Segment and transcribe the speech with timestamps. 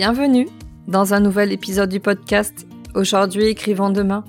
[0.00, 0.48] Bienvenue
[0.88, 4.24] dans un nouvel épisode du podcast Aujourd'hui écrivons demain.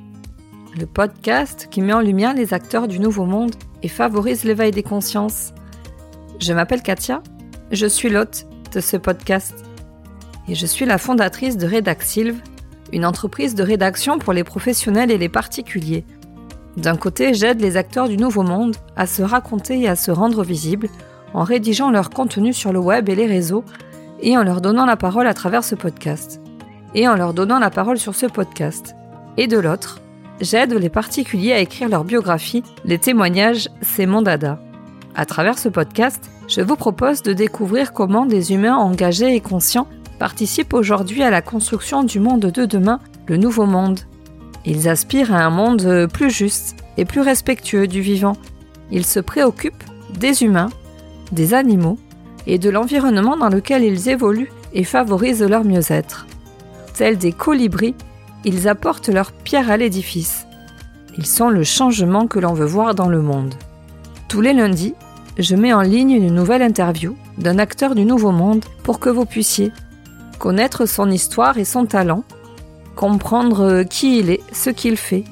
[0.77, 4.83] Le podcast qui met en lumière les acteurs du nouveau monde et favorise l'éveil des
[4.83, 5.53] consciences.
[6.41, 7.23] Je m'appelle Katia,
[7.71, 9.63] je suis l'hôte de ce podcast
[10.49, 12.41] et je suis la fondatrice de Redaxilve,
[12.91, 16.03] une entreprise de rédaction pour les professionnels et les particuliers.
[16.75, 20.43] D'un côté, j'aide les acteurs du nouveau monde à se raconter et à se rendre
[20.43, 20.89] visibles
[21.33, 23.63] en rédigeant leur contenu sur le web et les réseaux
[24.21, 26.41] et en leur donnant la parole à travers ce podcast.
[26.93, 28.95] Et en leur donnant la parole sur ce podcast.
[29.37, 30.01] Et de l'autre,
[30.41, 34.59] j'aide les particuliers à écrire leur biographie, les témoignages, c'est mon dada.
[35.15, 39.87] À travers ce podcast, je vous propose de découvrir comment des humains engagés et conscients
[40.19, 43.99] participent aujourd'hui à la construction du monde de demain, le nouveau monde.
[44.65, 48.35] Ils aspirent à un monde plus juste et plus respectueux du vivant.
[48.91, 49.83] Ils se préoccupent
[50.17, 50.69] des humains,
[51.31, 51.97] des animaux
[52.47, 56.27] et de l'environnement dans lequel ils évoluent et favorisent leur mieux-être.
[56.93, 57.95] Tels des colibris,
[58.43, 60.45] ils apportent leur pierre à l'édifice.
[61.17, 63.55] Ils sont le changement que l'on veut voir dans le monde.
[64.27, 64.95] Tous les lundis,
[65.37, 69.25] je mets en ligne une nouvelle interview d'un acteur du Nouveau Monde pour que vous
[69.25, 69.71] puissiez
[70.39, 72.23] connaître son histoire et son talent,
[72.95, 75.23] comprendre qui il est, ce qu'il fait,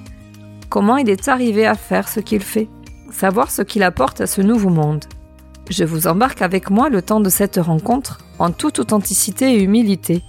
[0.70, 2.68] comment il est arrivé à faire ce qu'il fait,
[3.12, 5.06] savoir ce qu'il apporte à ce nouveau monde.
[5.70, 10.24] Je vous embarque avec moi le temps de cette rencontre en toute authenticité et humilité.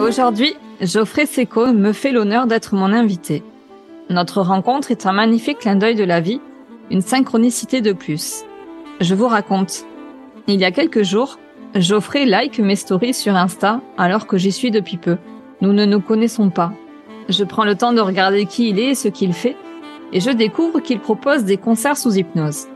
[0.00, 3.42] Aujourd'hui, Geoffrey Seco me fait l'honneur d'être mon invité.
[4.10, 6.40] Notre rencontre est un magnifique clin d'œil de la vie,
[6.90, 8.44] une synchronicité de plus.
[9.00, 9.86] Je vous raconte.
[10.46, 11.38] Il y a quelques jours,
[11.74, 15.16] Geoffrey like mes stories sur Insta alors que j'y suis depuis peu.
[15.60, 16.72] Nous ne nous connaissons pas.
[17.28, 19.56] Je prends le temps de regarder qui il est et ce qu'il fait,
[20.12, 22.66] et je découvre qu'il propose des concerts sous hypnose.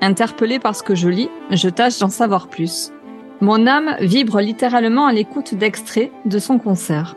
[0.00, 2.92] Interpellé par ce que je lis, je tâche d'en savoir plus.
[3.40, 7.16] Mon âme vibre littéralement à l'écoute d'extraits de son concert.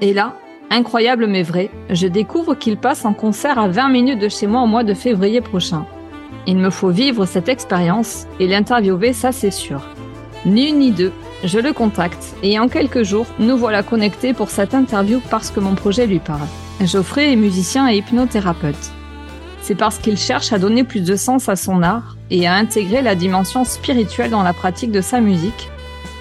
[0.00, 0.34] Et là,
[0.70, 4.62] Incroyable mais vrai, je découvre qu'il passe en concert à 20 minutes de chez moi
[4.62, 5.86] au mois de février prochain.
[6.48, 9.82] Il me faut vivre cette expérience et l'interviewer, ça c'est sûr.
[10.44, 11.12] Ni une ni deux,
[11.44, 15.60] je le contacte et en quelques jours, nous voilà connectés pour cette interview parce que
[15.60, 16.46] mon projet lui parle.
[16.80, 18.92] Geoffrey est musicien et hypnothérapeute.
[19.62, 23.02] C'est parce qu'il cherche à donner plus de sens à son art et à intégrer
[23.02, 25.70] la dimension spirituelle dans la pratique de sa musique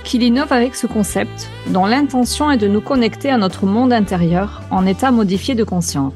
[0.06, 4.62] qu'il innove avec ce concept, dont l'intention est de nous connecter à notre monde intérieur
[4.72, 6.14] en état modifié de conscience.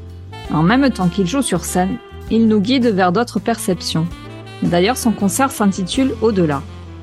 [0.50, 1.98] En même temps qu'il joue sur scène,
[2.30, 4.06] il nous guide vers d'autres perceptions.
[4.62, 6.62] D'ailleurs, son concert s'intitule Au-delà.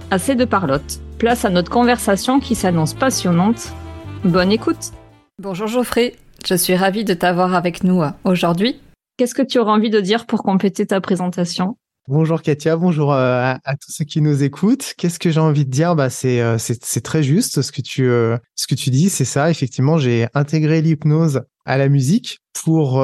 [0.09, 0.99] Assez de parlotte.
[1.19, 3.73] Place à notre conversation qui s'annonce passionnante.
[4.23, 4.91] Bonne écoute.
[5.39, 6.15] Bonjour Geoffrey,
[6.47, 8.79] je suis ravie de t'avoir avec nous euh, aujourd'hui.
[9.17, 11.77] Qu'est-ce que tu auras envie de dire pour compléter ta présentation?
[12.09, 14.93] Bonjour Katia, bonjour euh, à, tous ceux qui nous écoutent.
[14.97, 15.93] Qu'est-ce que j'ai envie de dire?
[15.93, 16.55] Bah c'est euh,
[17.03, 19.51] très juste ce que tu euh, ce que tu dis, c'est ça.
[19.51, 23.03] Effectivement, j'ai intégré l'hypnose à la musique pour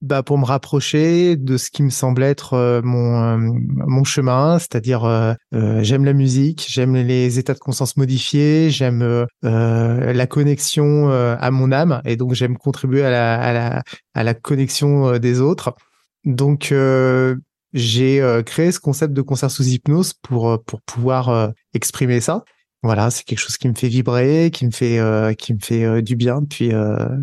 [0.00, 6.06] bah pour me rapprocher de ce qui me semble être mon mon chemin, c'est-à-dire j'aime
[6.06, 12.16] la musique, j'aime les états de conscience modifiés, j'aime la connexion à mon âme et
[12.16, 13.82] donc j'aime contribuer à la à la
[14.14, 15.74] à la connexion des autres.
[16.24, 16.72] Donc
[17.74, 22.20] j'ai euh, créé ce concept de concert sous hypnose pour euh, pour pouvoir euh, exprimer
[22.20, 22.44] ça.
[22.84, 25.00] Voilà, c'est quelque chose qui me fait vibrer, qui me fait
[25.38, 26.70] qui me fait du bien depuis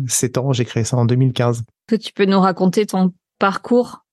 [0.08, 0.52] sept ans.
[0.52, 1.62] J'ai créé ça en 2015.
[1.86, 4.04] Que tu peux nous raconter ton parcours?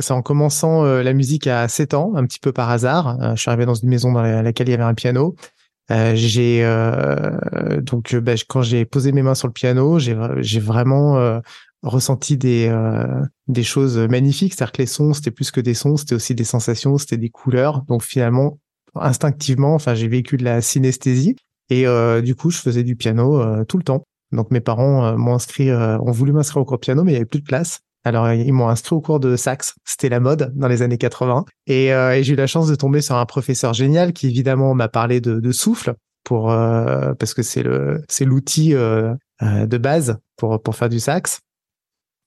[0.00, 3.16] C'est en commençant la musique à 7 ans, un petit peu par hasard.
[3.36, 5.36] je suis arrivé dans une maison dans laquelle il y avait un piano.
[5.88, 6.64] j'ai
[7.80, 11.40] donc bah, quand j'ai posé mes mains sur le piano, j'ai j'ai vraiment
[11.82, 15.96] ressenti des euh, des choses magnifiques, c'est-à-dire que les sons c'était plus que des sons,
[15.96, 17.82] c'était aussi des sensations, c'était des couleurs.
[17.88, 18.58] Donc finalement,
[18.94, 21.36] instinctivement, enfin j'ai vécu de la synesthésie
[21.70, 24.04] et euh, du coup je faisais du piano euh, tout le temps.
[24.32, 27.16] Donc mes parents m'ont inscrit, ont voulu m'inscrire au cours de piano, mais il y
[27.16, 27.80] avait plus de place.
[28.04, 31.46] Alors ils m'ont inscrit au cours de sax, c'était la mode dans les années 80,
[31.66, 34.88] et, et j'ai eu la chance de tomber sur un professeur génial qui évidemment m'a
[34.88, 35.94] parlé de, de souffle
[36.24, 41.40] pour parce que c'est le c'est l'outil de base pour pour faire du sax.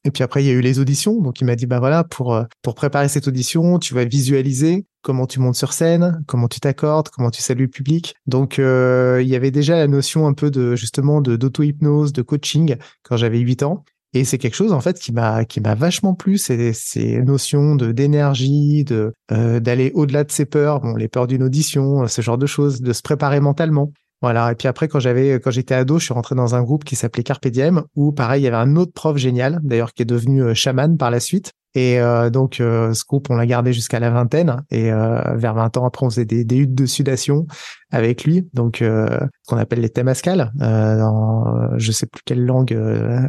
[0.04, 1.22] Et puis après, il y a eu les auditions.
[1.22, 4.86] Donc, il m'a dit, bah voilà, pour, euh, pour préparer cette audition, tu vas visualiser
[5.04, 8.16] comment tu montes sur scène, comment tu t'accordes, comment tu salues le public.
[8.26, 12.22] Donc, euh, il y avait déjà la notion un peu de, justement, de d'auto-hypnose, de
[12.22, 13.84] coaching quand j'avais 8 ans.
[14.14, 17.76] Et c'est quelque chose en fait qui m'a qui m'a vachement plu, ces, ces notions
[17.76, 22.22] de d'énergie, de euh, d'aller au-delà de ses peurs, bon les peurs d'une audition, ce
[22.22, 23.94] genre de choses, de se préparer mentalement.
[24.22, 24.52] Voilà.
[24.52, 26.96] Et puis après, quand j'avais, quand j'étais ado, je suis rentré dans un groupe qui
[26.96, 30.06] s'appelait Carpe Diem, où pareil, il y avait un autre prof génial, d'ailleurs, qui est
[30.06, 31.54] devenu euh, chaman par la suite.
[31.74, 34.62] Et euh, donc, euh, ce groupe, on l'a gardé jusqu'à la vingtaine.
[34.70, 37.48] Et vers 20 ans après, on faisait des, huttes de sudation
[37.92, 38.48] avec lui.
[38.54, 42.74] Donc, ce qu'on appelle les Temascal, dans je sais plus quelle langue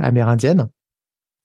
[0.00, 0.68] amérindienne.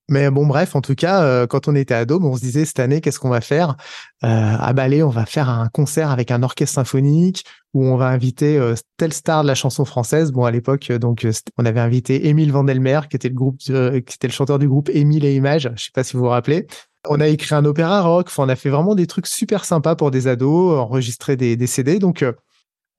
[0.09, 2.79] Mais bon, bref, en tout cas, euh, quand on était ado, on se disait cette
[2.79, 3.75] année, qu'est-ce qu'on va faire?
[4.23, 7.43] Euh, À Balai, on va faire un concert avec un orchestre symphonique
[7.73, 10.31] où on va inviter euh, telle star de la chanson française.
[10.31, 11.27] Bon, à l'époque, donc
[11.57, 14.89] on avait invité Émile Vandelmer, qui était le groupe, qui était le chanteur du groupe
[14.93, 15.69] Émile et Images.
[15.75, 16.67] Je sais pas si vous vous rappelez.
[17.09, 18.27] On a écrit un opéra rock.
[18.29, 21.67] Enfin, on a fait vraiment des trucs super sympas pour des ados, enregistrer des, des
[21.67, 21.99] CD.
[21.99, 22.23] Donc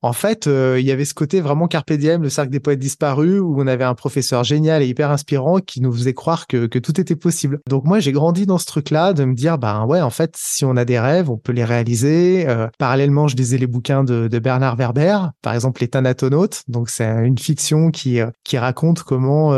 [0.00, 2.78] en fait, euh, il y avait ce côté vraiment carpe diem, le cercle des poètes
[2.78, 6.66] disparus, où on avait un professeur génial et hyper inspirant qui nous faisait croire que,
[6.66, 7.58] que tout était possible.
[7.68, 10.64] Donc moi, j'ai grandi dans ce truc-là, de me dire, bah ouais, en fait, si
[10.64, 12.48] on a des rêves, on peut les réaliser.
[12.48, 16.62] Euh, parallèlement, je lisais les bouquins de, de, Bernard Werber, par exemple Les Thanatonautes.
[16.68, 19.48] Donc c'est une fiction qui, euh, qui raconte comment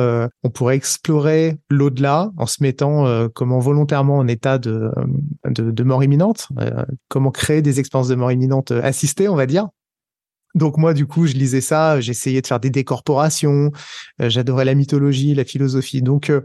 [0.43, 4.91] on pourrait explorer l'au-delà en se mettant comment volontairement en état de,
[5.47, 6.49] de, de mort imminente,
[7.09, 9.69] comment créer des expériences de mort imminente assistées, on va dire.
[10.55, 13.71] Donc moi, du coup, je lisais ça, j'essayais de faire des décorporations,
[14.21, 16.03] euh, j'adorais la mythologie, la philosophie.
[16.03, 16.41] Donc euh,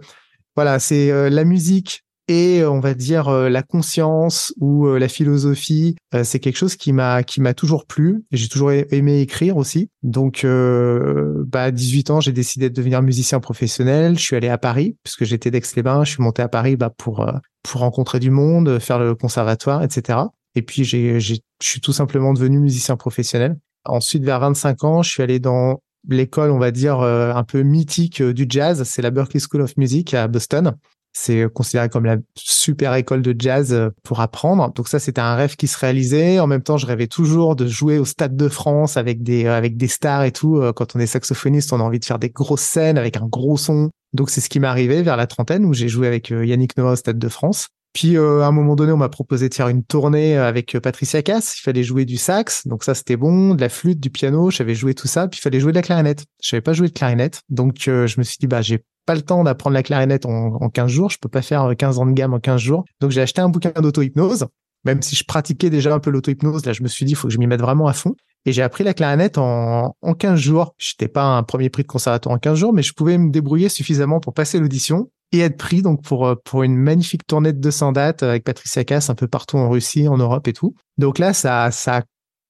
[0.56, 6.40] voilà, c'est euh, la musique et on va dire la conscience ou la philosophie, c'est
[6.40, 8.24] quelque chose qui m'a qui m'a toujours plu.
[8.32, 9.92] J'ai toujours aimé écrire aussi.
[10.02, 14.18] Donc bah à 18 ans, j'ai décidé de devenir musicien professionnel.
[14.18, 16.04] Je suis allé à Paris puisque j'étais d'Aix-les-Bains.
[16.04, 17.32] Je suis monté à Paris bah, pour
[17.62, 20.18] pour rencontrer du monde, faire le conservatoire, etc.
[20.56, 23.56] Et puis j'ai je suis tout simplement devenu musicien professionnel.
[23.86, 25.80] Ensuite, vers 25 ans, je suis allé dans
[26.10, 28.84] l'école, on va dire, euh, un peu mythique euh, du jazz.
[28.84, 30.76] C'est la Berklee School of Music à Boston.
[31.18, 34.74] C'est considéré comme la super école de jazz euh, pour apprendre.
[34.74, 36.40] Donc ça, c'était un rêve qui se réalisait.
[36.40, 39.78] En même temps, je rêvais toujours de jouer au Stade de France avec des avec
[39.78, 40.62] des stars et tout.
[40.76, 43.56] Quand on est saxophoniste, on a envie de faire des grosses scènes avec un gros
[43.56, 43.90] son.
[44.14, 46.94] Donc c'est ce qui m'est arrivé vers la trentaine où j'ai joué avec Yannick Noah
[46.94, 47.70] au Stade de France.
[47.96, 50.82] Puis euh, à un moment donné, on m'a proposé de faire une tournée avec euh,
[50.82, 51.58] Patricia Cass.
[51.58, 54.52] Il fallait jouer du sax, donc ça c'était bon, de la flûte, du piano.
[54.52, 55.30] J'avais joué tout ça.
[55.30, 56.26] Puis il fallait jouer de la clarinette.
[56.44, 59.16] Je savais pas jouer de clarinette, donc euh, je me suis dit bah j'ai pas
[59.16, 61.10] le temps d'apprendre la clarinette en, en 15 jours.
[61.10, 62.84] Je peux pas faire 15 ans de gamme en 15 jours.
[63.00, 64.48] Donc j'ai acheté un bouquin d'auto-hypnose.
[64.84, 67.30] Même si je pratiquais déjà un peu l'auto-hypnose, là je me suis dit il faut
[67.30, 68.14] que je m'y mette vraiment à fond.
[68.46, 70.76] Et j'ai appris la clarinette en, en 15 jours.
[70.78, 73.70] J'étais pas un premier prix de conservatoire en 15 jours, mais je pouvais me débrouiller
[73.70, 77.60] suffisamment pour passer l'audition et être pris donc pour euh, pour une magnifique tournée de
[77.60, 80.76] 200 dates avec Patricia Cass un peu partout en Russie, en Europe et tout.
[80.98, 82.02] Donc là, ça ça a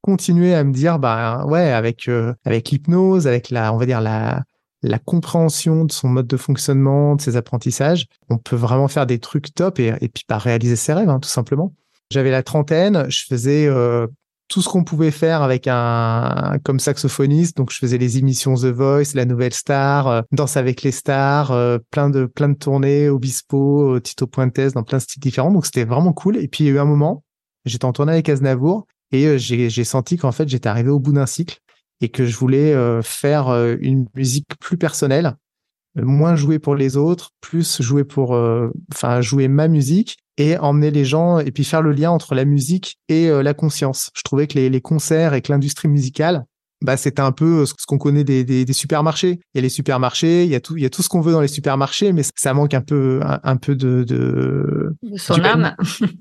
[0.01, 4.01] continué à me dire bah ouais avec euh, avec l'hypnose, avec la on va dire
[4.01, 4.44] la
[4.83, 9.18] la compréhension de son mode de fonctionnement, de ses apprentissages, on peut vraiment faire des
[9.18, 11.74] trucs top et, et puis pas bah, réaliser ses rêves hein, tout simplement.
[12.12, 14.06] J'avais la trentaine, je faisais euh,
[14.47, 17.57] tout ce qu'on pouvait faire avec un comme saxophoniste.
[17.57, 21.51] Donc je faisais les émissions The Voice, La Nouvelle Star, euh, Danse avec les stars,
[21.51, 25.51] euh, plein de plein de tournées, Obispo, Tito Puentes, dans plein de styles différents.
[25.51, 26.38] Donc c'était vraiment cool.
[26.38, 27.24] Et puis il y a eu un moment,
[27.65, 31.00] j'étais en tournée avec Aznavour et euh, j'ai j'ai senti qu'en fait j'étais arrivé au
[31.00, 31.59] bout d'un cycle
[32.01, 33.50] et que je voulais faire
[33.80, 35.38] une musique plus personnelle
[35.96, 38.38] moins jouer pour les autres, plus jouer pour,
[38.92, 42.46] enfin jouer ma musique et emmener les gens et puis faire le lien entre la
[42.46, 44.12] musique et euh, la conscience.
[44.16, 46.46] Je trouvais que les, les concerts et que l'industrie musicale,
[46.84, 49.40] bah c'était un peu ce qu'on connaît des, des, des, supermarchés.
[49.54, 51.22] Il y a les supermarchés, il y a tout, il y a tout ce qu'on
[51.22, 55.42] veut dans les supermarchés, mais ça manque un peu, un, peu de, de, de son
[55.42, 55.75] âme.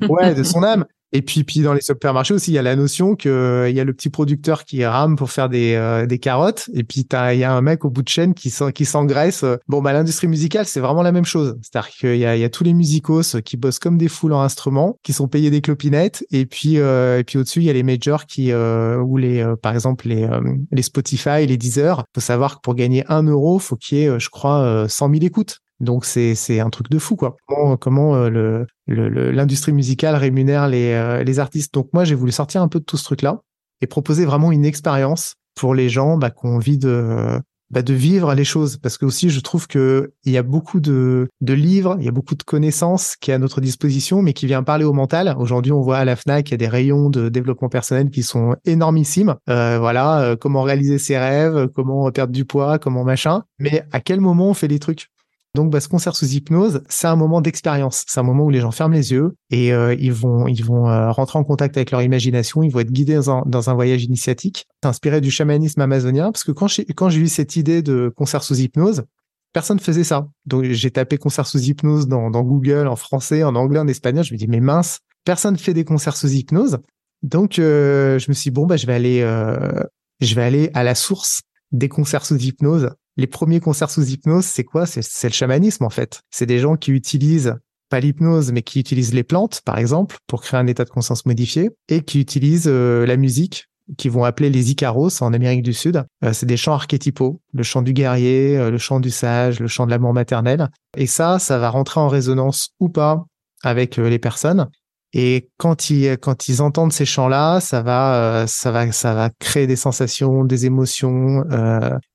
[0.08, 0.84] Ouais, de son âme.
[1.12, 3.76] Et puis, puis dans les supermarchés aussi, il y a la notion que euh, il
[3.76, 7.06] y a le petit producteur qui rame pour faire des, euh, des carottes, et puis
[7.08, 9.44] il y a un mec au bout de chaîne qui s'engraisse.
[9.68, 11.56] Bon, bah l'industrie musicale, c'est vraiment la même chose.
[11.62, 15.12] C'est-à-dire qu'il y a, tous les musicos qui bossent comme des foules en instruments, qui
[15.12, 18.26] sont payés des clopinettes, et puis euh, et puis au-dessus, il y a les majors
[18.26, 20.28] qui ou les par exemple les
[20.72, 22.04] les Spotify, les Deezer.
[22.14, 25.24] Faut savoir que pour gagner un euro, faut qu'il y ait, je crois, 100 000
[25.24, 25.60] écoutes.
[25.84, 27.36] Donc c'est c'est un truc de fou quoi.
[27.46, 31.74] Comment comment euh, le l'industrie musicale rémunère les euh, les artistes.
[31.74, 33.40] Donc moi j'ai voulu sortir un peu de tout ce truc là
[33.80, 37.94] et proposer vraiment une expérience pour les gens bah, qui ont envie de bah, de
[37.94, 41.52] vivre les choses parce que aussi je trouve que il y a beaucoup de de
[41.54, 44.62] livres, il y a beaucoup de connaissances qui est à notre disposition mais qui vient
[44.62, 45.34] parler au mental.
[45.38, 48.22] Aujourd'hui on voit à la Fnac il y a des rayons de développement personnel qui
[48.22, 49.36] sont énormissimes.
[49.48, 53.44] Euh, voilà comment réaliser ses rêves, comment perdre du poids, comment machin.
[53.58, 55.08] Mais à quel moment on fait les trucs?
[55.54, 58.04] Donc, bah, ce concert sous hypnose, c'est un moment d'expérience.
[58.08, 60.88] C'est un moment où les gens ferment les yeux et euh, ils vont, ils vont
[60.88, 62.64] euh, rentrer en contact avec leur imagination.
[62.64, 66.32] Ils vont être guidés dans un, dans un voyage initiatique, inspiré du chamanisme amazonien.
[66.32, 69.04] Parce que quand j'ai, quand j'ai eu cette idée de concert sous hypnose,
[69.52, 70.26] personne faisait ça.
[70.44, 74.24] Donc j'ai tapé concert sous hypnose dans, dans Google en français, en anglais, en espagnol.
[74.24, 76.78] Je me dis mais mince, personne fait des concerts sous hypnose.
[77.22, 79.84] Donc euh, je me suis dit, bon bah je vais aller euh,
[80.20, 82.90] je vais aller à la source des concerts sous hypnose.
[83.16, 84.86] Les premiers concerts sous hypnose, c'est quoi?
[84.86, 86.20] C'est le chamanisme en fait.
[86.30, 87.54] C'est des gens qui utilisent
[87.88, 91.26] pas l'hypnose, mais qui utilisent les plantes, par exemple, pour créer un état de conscience
[91.26, 93.68] modifié, et qui utilisent euh, la musique
[93.98, 96.02] qui vont appeler les Icaros en Amérique du Sud.
[96.24, 99.68] Euh, c'est des chants archétypaux, le chant du guerrier, euh, le chant du sage, le
[99.68, 100.68] chant de l'amour maternel.
[100.96, 103.26] Et ça, ça va rentrer en résonance ou pas
[103.62, 104.68] avec les personnes.
[105.12, 109.66] Et quand ils quand ils entendent ces chants-là, ça va ça va ça va créer
[109.66, 111.44] des sensations, des émotions,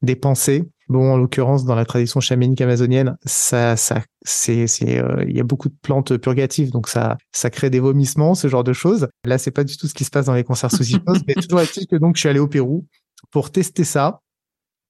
[0.02, 5.24] des pensées Bon, en l'occurrence, dans la tradition chamanique amazonienne, ça, ça, c'est, c'est, euh,
[5.28, 8.64] il y a beaucoup de plantes purgatives, donc ça, ça crée des vomissements, ce genre
[8.64, 9.08] de choses.
[9.24, 11.36] Là, c'est pas du tout ce qui se passe dans les concerts sous hypnose, mais
[11.36, 12.88] toujours est-il que donc je suis allé au Pérou
[13.32, 14.22] pour tester ça.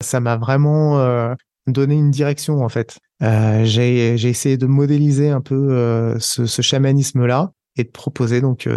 [0.02, 1.34] Ça m'a vraiment euh,
[1.68, 2.98] donné une direction en fait.
[3.22, 8.40] Euh, j'ai, j'ai essayé de modéliser un peu euh, ce, ce chamanisme-là et de proposer
[8.40, 8.70] donc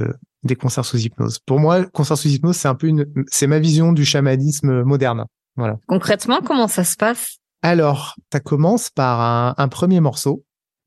[0.42, 1.38] des concerts sous hypnose.
[1.46, 5.24] Pour moi, concert sous hypnose, c'est un peu une, c'est ma vision du chamanisme moderne.
[5.56, 5.78] Voilà.
[5.86, 7.38] Concrètement, comment ça se passe?
[7.62, 10.44] Alors, ça commence par un, un premier morceau.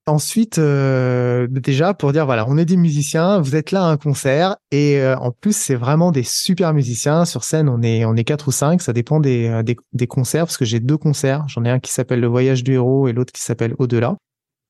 [0.07, 3.97] Ensuite, euh, déjà pour dire voilà, on est des musiciens, vous êtes là à un
[3.97, 7.69] concert et euh, en plus c'est vraiment des super musiciens sur scène.
[7.69, 10.57] On est on est quatre ou cinq, ça dépend des euh, des, des concerts parce
[10.57, 11.43] que j'ai deux concerts.
[11.47, 14.15] J'en ai un qui s'appelle Le Voyage du héros et l'autre qui s'appelle Au-delà.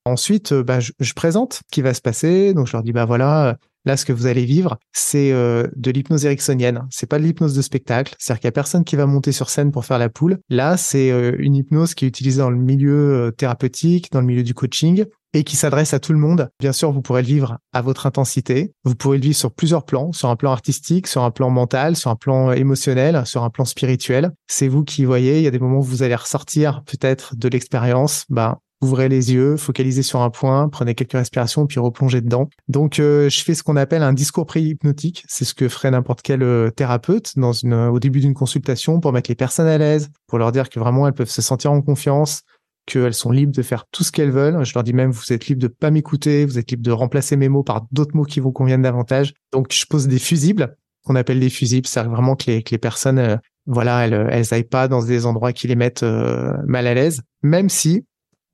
[0.06, 2.54] Ensuite, euh, bah, je, je, présente ce qui va se passer.
[2.54, 5.92] Donc je leur dis bah voilà, Là, ce que vous allez vivre, c'est euh, de
[5.92, 6.88] l'hypnose ericksonienne.
[6.90, 8.16] C'est pas de l'hypnose de spectacle.
[8.18, 10.40] C'est-à-dire qu'il y a personne qui va monter sur scène pour faire la poule.
[10.50, 14.28] Là, c'est euh, une hypnose qui est utilisée dans le milieu euh, thérapeutique, dans le
[14.28, 16.50] milieu du coaching et qui s'adresse à tout le monde.
[16.60, 18.74] Bien sûr, vous pourrez le vivre à votre intensité.
[18.86, 21.98] Vous pourrez le vivre sur plusieurs plans, sur un plan artistique, sur un plan mental,
[21.98, 24.32] sur un plan émotionnel, sur un plan spirituel.
[24.48, 25.40] C'est vous qui voyez.
[25.40, 29.34] Il y a des moments où vous allez ressortir peut-être de l'expérience, bah, ouvrez les
[29.34, 32.50] yeux, focalisez sur un point, prenez quelques respirations, puis replongez dedans.
[32.68, 35.24] Donc, euh, je fais ce qu'on appelle un discours pré-hypnotique.
[35.28, 39.14] C'est ce que ferait n'importe quel euh, thérapeute dans une, au début d'une consultation pour
[39.14, 41.82] mettre les personnes à l'aise, pour leur dire que vraiment elles peuvent se sentir en
[41.82, 42.42] confiance,
[42.86, 44.64] qu'elles sont libres de faire tout ce qu'elles veulent.
[44.64, 47.38] Je leur dis même, vous êtes libre de pas m'écouter, vous êtes libre de remplacer
[47.38, 49.34] mes mots par d'autres mots qui vous conviennent davantage.
[49.52, 51.88] Donc, je pose des fusibles qu'on appelle des fusibles.
[51.88, 55.26] C'est vraiment que les, que les personnes, euh, voilà, elles, elles aillent pas dans des
[55.26, 58.06] endroits qui les mettent mal à l'aise, même si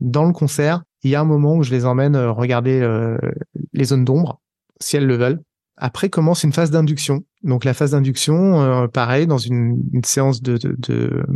[0.01, 3.17] dans le concert, il y a un moment où je les emmène euh, regarder euh,
[3.73, 4.41] les zones d'ombre,
[4.79, 5.41] si elles le veulent.
[5.77, 7.21] Après commence une phase d'induction.
[7.43, 10.59] Donc la phase d'induction, euh, pareil, dans une, séance de,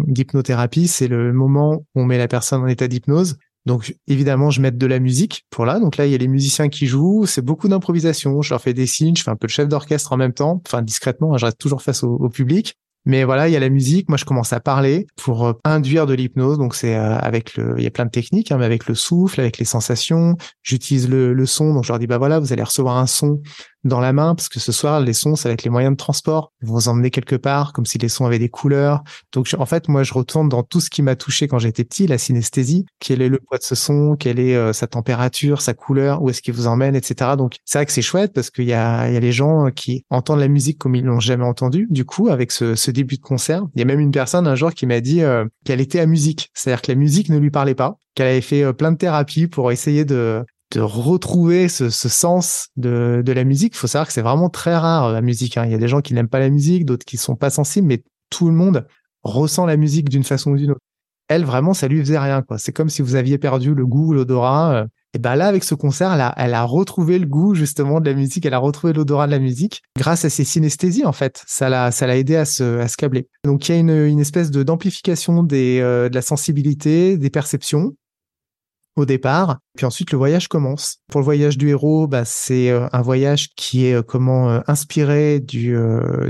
[0.07, 3.37] d'hypnothérapie, c'est le moment où on met la personne en état d'hypnose.
[3.65, 5.79] Donc évidemment, je mets de la musique pour là.
[5.79, 7.25] Donc là, il y a les musiciens qui jouent.
[7.25, 8.43] C'est beaucoup d'improvisation.
[8.43, 9.15] Je leur fais des signes.
[9.15, 10.61] Je fais un peu le chef d'orchestre en même temps.
[10.63, 11.33] Enfin discrètement.
[11.33, 12.77] Hein, je reste toujours face au public.
[13.05, 14.09] Mais voilà, il y a la musique.
[14.09, 16.57] Moi, je commence à parler pour euh, induire de l'hypnose.
[16.57, 18.95] Donc, c'est euh, avec le, il y a plein de techniques, hein, mais avec le
[18.95, 20.35] souffle, avec les sensations.
[20.63, 21.73] J'utilise le, le son.
[21.73, 23.41] Donc, je leur dis, bah voilà, vous allez recevoir un son
[23.85, 25.97] dans la main parce que ce soir les sons ça va être les moyens de
[25.97, 26.51] transport.
[26.61, 29.03] Ils vont vous emmener quelque part comme si les sons avaient des couleurs.
[29.31, 32.07] Donc en fait moi je retourne dans tout ce qui m'a touché quand j'étais petit
[32.07, 32.85] la synesthésie.
[32.99, 34.15] Quel est le poids de ce son?
[34.15, 36.21] Quelle est euh, sa température sa couleur?
[36.21, 36.95] Où est-ce qu'il vous emmène?
[36.95, 39.31] Etc donc c'est vrai que c'est chouette parce qu'il y a il y a les
[39.31, 41.87] gens qui entendent la musique comme ils l'ont jamais entendu.
[41.89, 44.55] Du coup avec ce, ce, début de concert il y a même une personne un
[44.55, 46.49] jour qui m'a dit euh, qu'elle était à musique.
[46.53, 49.47] C'est-à-dire que la musique ne lui parlait pas qu'elle avait fait euh, plein de thérapies
[49.47, 53.73] pour essayer de de retrouver ce, ce sens de, de, la musique.
[53.75, 55.57] Il faut savoir que c'est vraiment très rare la musique.
[55.57, 55.65] Hein.
[55.65, 57.87] Il y a des gens qui n'aiment pas la musique, d'autres qui sont pas sensibles,
[57.87, 58.87] mais tout le monde
[59.23, 60.81] ressent la musique d'une façon ou d'une autre.
[61.27, 62.41] Elle, vraiment, ça lui faisait rien.
[62.43, 62.57] quoi.
[62.57, 64.75] C'est comme si vous aviez perdu le goût, l'odorat.
[64.75, 64.85] Euh.
[65.15, 68.09] Et ben là, avec ce concert, elle a, elle a retrouvé le goût justement de
[68.09, 68.45] la musique.
[68.45, 71.41] Elle a retrouvé l'odorat de la musique grâce à ses synesthésies en fait.
[71.47, 73.27] Ça l'a, ça l'a aidé à se, à se câbler.
[73.45, 77.29] Donc il y a une, une espèce de d'amplification des, euh, de la sensibilité, des
[77.29, 77.93] perceptions
[78.95, 79.59] au départ.
[79.75, 80.99] Puis ensuite, le voyage commence.
[81.11, 84.59] Pour le voyage du héros, bah, c'est euh, un voyage qui est euh, comment euh,
[84.67, 85.75] inspiré du,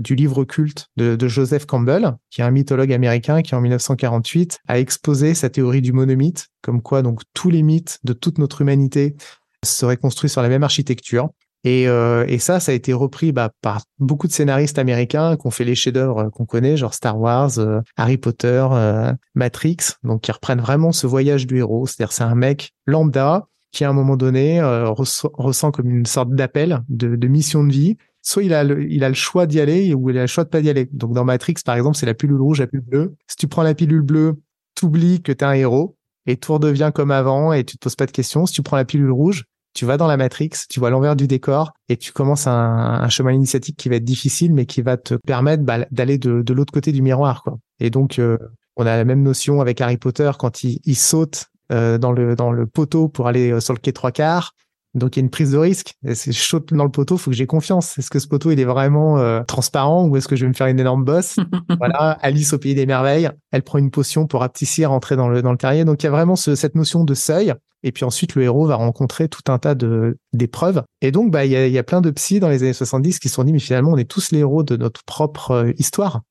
[0.02, 4.60] du livre culte de, de, Joseph Campbell, qui est un mythologue américain qui en 1948
[4.68, 8.62] a exposé sa théorie du monomythe, comme quoi donc tous les mythes de toute notre
[8.62, 9.16] humanité
[9.64, 11.30] seraient construits sur la même architecture.
[11.66, 15.48] Et, euh, et, ça, ça a été repris bah, par beaucoup de scénaristes américains qui
[15.48, 20.22] ont fait les chefs-d'œuvre qu'on connaît, genre Star Wars, euh, Harry Potter, euh, Matrix, donc
[20.22, 21.88] qui reprennent vraiment ce voyage du héros.
[21.88, 26.84] C'est-à-dire, c'est un mec lambda qui, à un moment donné, ressent comme une sorte d'appel,
[26.88, 27.98] de, de, mission de vie.
[28.22, 30.44] Soit il a le, il a le choix d'y aller ou il a le choix
[30.44, 30.88] de pas d'y aller.
[30.94, 33.16] Donc dans Matrix, par exemple, c'est la pilule rouge, la pilule bleue.
[33.28, 34.40] Si tu prends la pilule bleue,
[34.76, 38.06] t'oublies que t'es un héros et tout redevient comme avant et tu te poses pas
[38.06, 38.46] de questions.
[38.46, 41.28] Si tu prends la pilule rouge, tu vas dans la Matrix, tu vois l'envers du
[41.28, 45.14] décor et tu commences un, chemin initiatique qui va être difficile, mais qui va te
[45.14, 47.44] permettre bah, d'aller de, l'autre côté du miroir.
[47.44, 47.60] Quoi.
[47.80, 48.38] Et donc, euh,
[48.78, 52.68] on a la même notion avec Harry Potter quand il, saute dans le dans le
[52.68, 54.54] poteau pour aller sur le quai trois quarts.
[54.96, 55.94] Donc il y a une prise de risque.
[56.14, 57.98] C'est chaud dans le poteau, faut que j'ai confiance.
[57.98, 60.54] Est-ce que ce poteau il est vraiment euh, transparent ou est-ce que je vais me
[60.54, 61.36] faire une énorme bosse?
[61.78, 65.42] Voilà, Alice au pays des merveilles, elle prend une potion pour rapetissir, rentrer dans le
[65.42, 65.84] dans le terrier.
[65.84, 67.54] Donc il y a vraiment cette notion de seuil.
[67.86, 70.84] Et puis ensuite le héros va rencontrer tout un tas de d'épreuves.
[71.02, 73.20] Et donc bah il y a, y a plein de psys dans les années 70
[73.20, 75.72] qui se sont dit mais finalement on est tous les héros de notre propre euh,
[75.78, 76.22] histoire.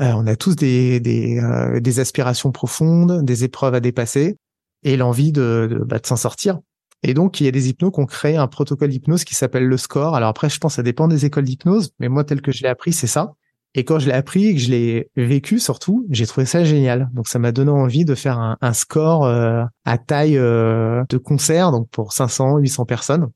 [0.00, 1.40] Euh, on a tous des des,
[1.80, 4.36] des aspirations profondes, des épreuves à dépasser
[4.82, 6.58] et l'envie de, de, bah, de s'en sortir.
[7.02, 9.64] Et donc, il y a des hypnos qui ont créé un protocole d'hypnose qui s'appelle
[9.64, 10.14] le score.
[10.14, 12.68] Alors après, je pense ça dépend des écoles d'hypnose, mais moi, tel que je l'ai
[12.68, 13.32] appris, c'est ça.
[13.74, 17.08] Et quand je l'ai appris et que je l'ai vécu surtout, j'ai trouvé ça génial.
[17.12, 21.18] Donc ça m'a donné envie de faire un, un score euh, à taille euh, de
[21.18, 23.28] concert, donc pour 500, 800 personnes.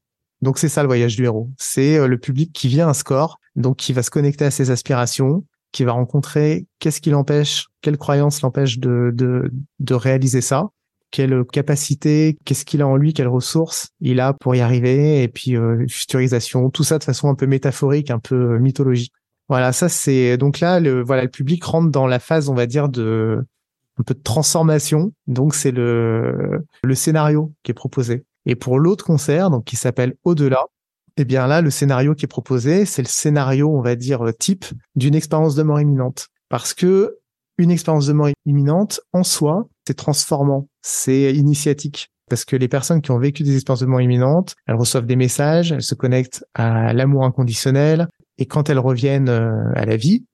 [0.42, 1.50] Donc c'est ça le voyage du héros.
[1.56, 4.70] C'est euh, le public qui vient un score, donc qui va se connecter à ses
[4.70, 10.68] aspirations, qui va rencontrer qu'est-ce qui l'empêche, quelle croyance l'empêche de, de, de réaliser ça,
[11.14, 15.28] quelle capacité, qu'est-ce qu'il a en lui, quelles ressources il a pour y arriver, et
[15.28, 19.12] puis euh, futurisation, tout ça de façon un peu métaphorique, un peu euh, mythologique.
[19.48, 22.66] Voilà, ça c'est donc là le voilà le public rentre dans la phase on va
[22.66, 23.44] dire de
[23.98, 25.12] un peu de transformation.
[25.26, 28.24] Donc c'est le le scénario qui est proposé.
[28.46, 30.64] Et pour l'autre concert donc qui s'appelle Au-delà,
[31.16, 34.64] eh bien là le scénario qui est proposé, c'est le scénario on va dire type
[34.96, 37.18] d'une expérience de mort imminente parce que
[37.58, 42.08] une expérience de mort imminente en soi, c'est transformant, c'est initiatique.
[42.28, 45.16] Parce que les personnes qui ont vécu des expériences de mort imminente, elles reçoivent des
[45.16, 48.08] messages, elles se connectent à l'amour inconditionnel,
[48.38, 50.24] et quand elles reviennent euh, à la vie,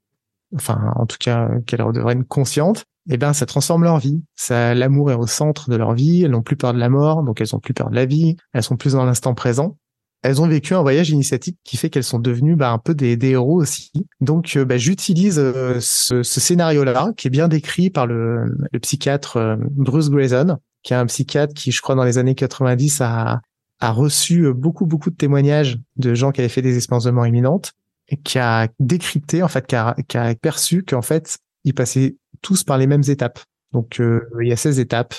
[0.54, 4.22] enfin en tout cas qu'elles redeviennent conscientes, eh ben ça transforme leur vie.
[4.36, 6.22] Ça, l'amour est au centre de leur vie.
[6.22, 8.36] Elles n'ont plus peur de la mort, donc elles ont plus peur de la vie.
[8.52, 9.76] Elles sont plus dans l'instant présent
[10.22, 13.16] elles ont vécu un voyage initiatique qui fait qu'elles sont devenues bah, un peu des,
[13.22, 13.90] héros aussi.
[14.20, 18.44] Donc euh, bah, j'utilise euh, ce, scénario-là qui est bien décrit par le,
[18.82, 23.00] psychiatre euh, Bruce Grayson, qui est un psychiatre qui, je crois, dans les années 90
[23.00, 23.40] a,
[23.80, 27.26] a reçu beaucoup beaucoup de témoignages de gens qui avaient fait des expériences de mort
[27.26, 27.72] imminente
[28.16, 32.64] qui a décrypté en fait, qui a, qui a perçu qu'en fait ils passaient tous
[32.64, 33.40] par les mêmes étapes.
[33.72, 35.14] Donc il y a 16 étapes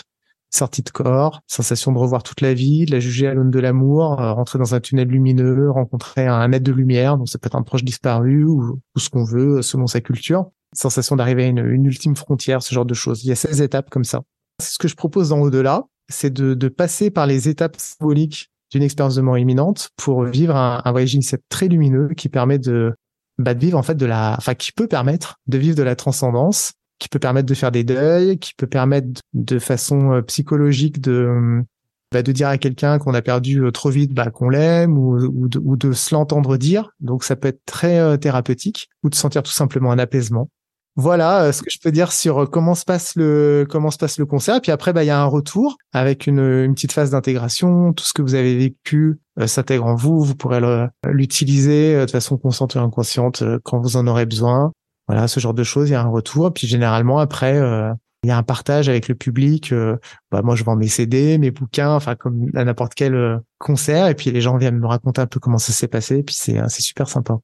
[0.52, 3.60] sortie de corps, sensation de revoir toute la vie, de la juger à l'aune de
[3.60, 7.48] l'amour, euh, rentrer dans un tunnel lumineux, rencontrer un maître de lumière, donc ça peut
[7.48, 11.48] être un proche disparu ou, ce qu'on veut euh, selon sa culture, sensation d'arriver à
[11.48, 13.24] une, ultime frontière, ce genre de choses.
[13.24, 14.22] Il y a 16 étapes comme ça.
[14.62, 18.84] C'est ce que je propose dans au-delà, c'est de, passer par les étapes symboliques d'une
[18.84, 22.94] expérience de mort imminente pour vivre un, voyage initiatique très lumineux qui permet de,
[23.38, 25.96] bah, de vivre en fait de la, enfin qui peut permettre de vivre de la
[25.96, 31.02] transcendance qui peut permettre de faire des deuils, qui peut permettre de façon euh, psychologique
[31.02, 31.64] de
[32.12, 35.18] bah, de dire à quelqu'un qu'on a perdu euh, trop vite bah, qu'on l'aime ou,
[35.18, 36.92] ou de se l'entendre dire.
[37.00, 40.50] Donc ça peut être très euh, thérapeutique ou de sentir tout simplement un apaisement.
[40.98, 44.26] Voilà ce que je peux dire sur comment se passe le comment se passe le
[44.26, 44.58] concert.
[44.58, 47.94] Et puis après, bah il y a un retour avec une, une petite phase d'intégration.
[47.94, 50.22] Tout ce que vous avez vécu s'intègre en vous.
[50.22, 50.60] Vous pourrez
[51.06, 54.74] l'utiliser de façon consciente ou inconsciente quand vous en aurez besoin.
[55.12, 56.54] Voilà, ce genre de choses, il y a un retour.
[56.54, 57.92] Puis généralement, après, euh,
[58.24, 59.74] il y a un partage avec le public.
[59.74, 59.98] Euh,
[60.32, 64.08] bah, moi, je vends mes CD, mes bouquins, enfin, comme à n'importe quel euh, concert.
[64.08, 66.20] Et puis les gens viennent me raconter un peu comment ça s'est passé.
[66.20, 67.40] Et puis c'est super sympa.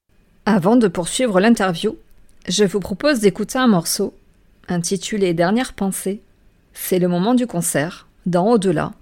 [0.45, 1.97] Avant de poursuivre l'interview,
[2.47, 4.13] je vous propose d'écouter un morceau
[4.69, 6.21] intitulé Dernière pensée.
[6.73, 8.93] C'est le moment du concert, dans Au-delà,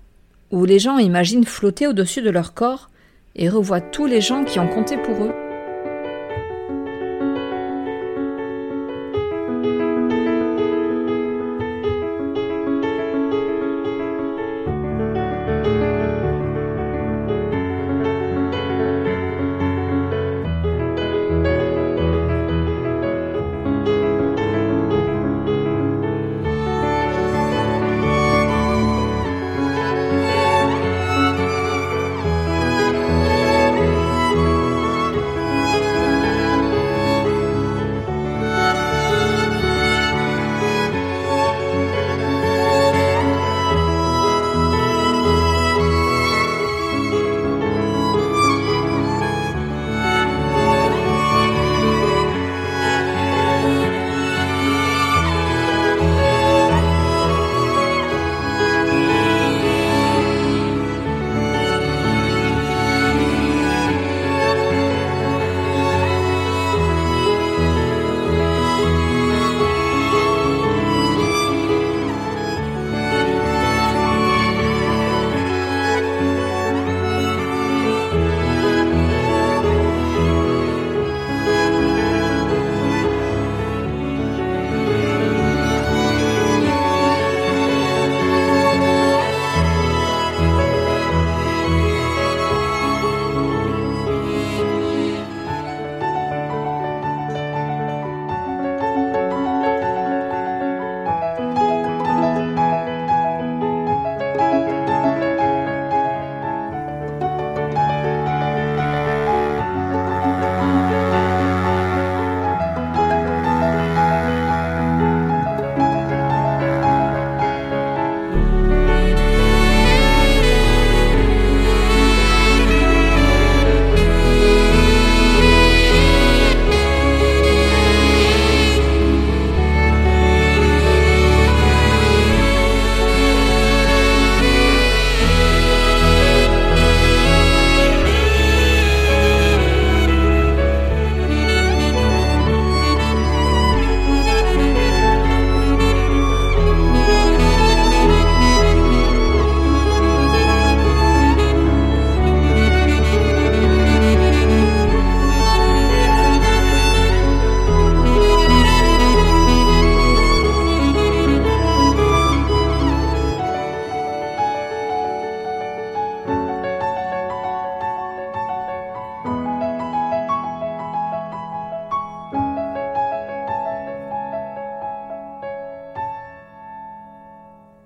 [0.51, 2.89] où les gens imaginent flotter au-dessus de leur corps
[3.35, 5.44] et revoient tous les gens qui ont compté pour eux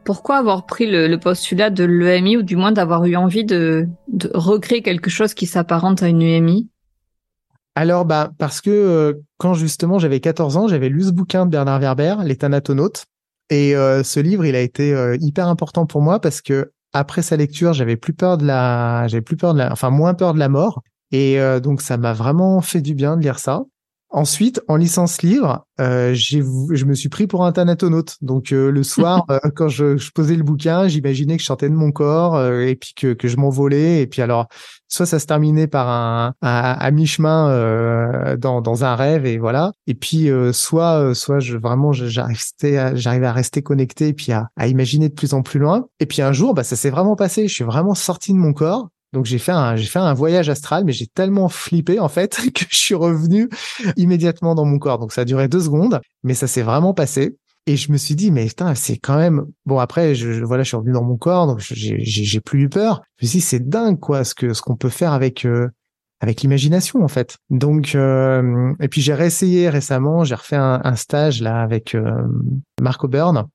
[0.09, 3.87] Pourquoi avoir pris le, postulat de l'EMI ou du moins d'avoir eu envie de,
[4.33, 6.67] recréer quelque chose qui s'apparente à une UMI
[7.75, 11.51] alors, bah, parce que euh, quand justement j'avais 14 ans, j'avais lu ce bouquin de
[11.51, 13.05] Bernard Werber, Les Thanatonautes.
[13.51, 17.21] Et euh, ce livre, il a été euh, hyper important pour moi parce que après
[17.21, 20.33] sa lecture, j'avais plus peur de la, j'avais plus peur de la, enfin moins peur
[20.33, 20.81] de la mort.
[21.11, 23.61] Et donc ça m'a vraiment fait du bien de lire ça.
[24.11, 28.15] Ensuite, en licence livre, euh, je me suis pris pour un thanatonaute.
[28.21, 31.69] Donc euh, le soir, euh, quand je, je, posais le bouquin, j'imaginais que je sortais
[31.69, 34.01] de mon corps euh, et puis que, que je m'envolais.
[34.01, 34.47] Et puis alors,
[34.87, 39.73] soit ça se terminait par un, à mi-chemin dans, dans un rêve et voilà.
[39.85, 44.65] Et puis soit soit je vraiment j'arrivais j'arrivais à rester connecté et puis à, à
[44.67, 45.87] imaginer de plus en plus loin.
[45.99, 47.47] Et puis un jour, bah ça s'est vraiment passé.
[47.47, 50.49] Je suis vraiment sorti de mon corps donc j'ai fait un j'ai fait un voyage
[50.49, 53.49] astral, mais j'ai tellement flippé en fait que je suis revenu
[53.95, 54.99] immédiatement dans mon corps.
[54.99, 57.37] Donc ça a duré deux secondes, mais ça s'est vraiment passé.
[57.65, 60.69] Et je me suis dit mais putain c'est quand même bon après je, voilà je
[60.69, 63.01] suis revenu dans mon corps donc j'ai j'ai plus eu peur.
[63.17, 65.69] Je me suis dit c'est dingue quoi ce que ce qu'on peut faire avec euh,
[66.21, 67.37] avec l'imagination en fait.
[67.49, 72.23] Donc euh, et puis j'ai réessayé récemment, j'ai refait un, stage là avec euh,
[72.81, 73.47] Marco Byrne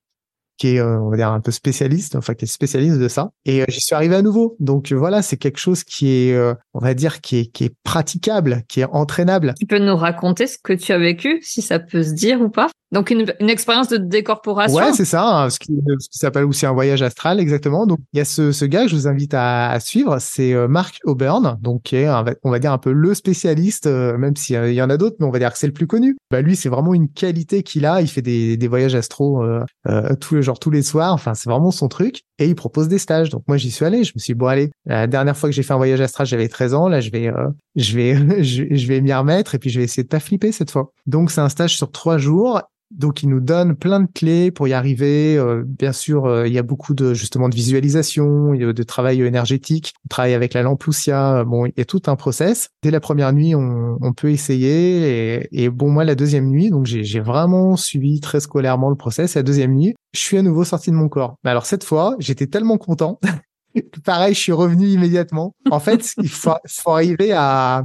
[0.57, 3.31] qui est euh, on va dire un peu spécialiste, enfin qui est spécialiste de ça.
[3.45, 4.57] Et euh, j'y suis arrivé à nouveau.
[4.61, 7.75] Donc voilà, c'est quelque chose qui est, euh, on va dire, qui est qui est
[7.83, 9.55] praticable, qui est entraînable.
[9.59, 12.49] Tu peux nous raconter ce que tu as vécu, si ça peut se dire ou
[12.49, 12.69] pas?
[12.93, 14.77] Donc une, une, expérience de décorporation.
[14.77, 15.73] Ouais, c'est ça, hein, ce qui,
[16.13, 17.87] s'appelle aussi un voyage astral, exactement.
[17.87, 20.55] Donc il y a ce, ce gars que je vous invite à, à suivre, c'est
[20.69, 22.09] Mark Auburn, donc qui est
[22.45, 25.33] on va dire un peu le spécialiste, même s'il y en a d'autres, mais on
[25.33, 26.17] va dire que c'est le plus connu.
[26.31, 28.01] Bah lui, c'est vraiment une qualité qu'il a.
[28.01, 29.43] Il fait des, des voyages astro
[29.89, 31.13] euh, tous les genre tous les soirs.
[31.13, 32.23] Enfin, c'est vraiment son truc.
[32.39, 33.31] Et il propose des stages.
[33.31, 34.05] Donc moi, j'y suis allé.
[34.05, 36.27] Je me suis dit, bon allez, la dernière fois que j'ai fait un voyage astral,
[36.27, 36.89] j'avais 13 ans.
[36.89, 40.05] Là, je vais, euh, je vais, je, vais m'y remettre et puis je vais essayer
[40.05, 40.93] de pas flipper cette fois.
[41.07, 44.69] Donc c'est un stage sur trois jours donc, il nous donne plein de clés pour
[44.69, 45.37] y arriver.
[45.37, 49.95] Euh, bien sûr, euh, il y a beaucoup de justement de visualisation, de travail énergétique.
[50.05, 51.45] On travaille avec la lampe Lucia.
[51.45, 52.69] Bon, il y a tout un process.
[52.83, 55.41] Dès la première nuit, on, on peut essayer.
[55.43, 59.35] Et, et, bon, moi, la deuxième nuit, donc j'ai vraiment suivi très scolairement le process.
[59.35, 61.37] La deuxième nuit, je suis à nouveau sorti de mon corps.
[61.43, 63.19] Mais alors cette fois, j'étais tellement content.
[64.05, 65.57] Pareil, je suis revenu immédiatement.
[65.71, 67.85] En fait, il faut, faut arriver à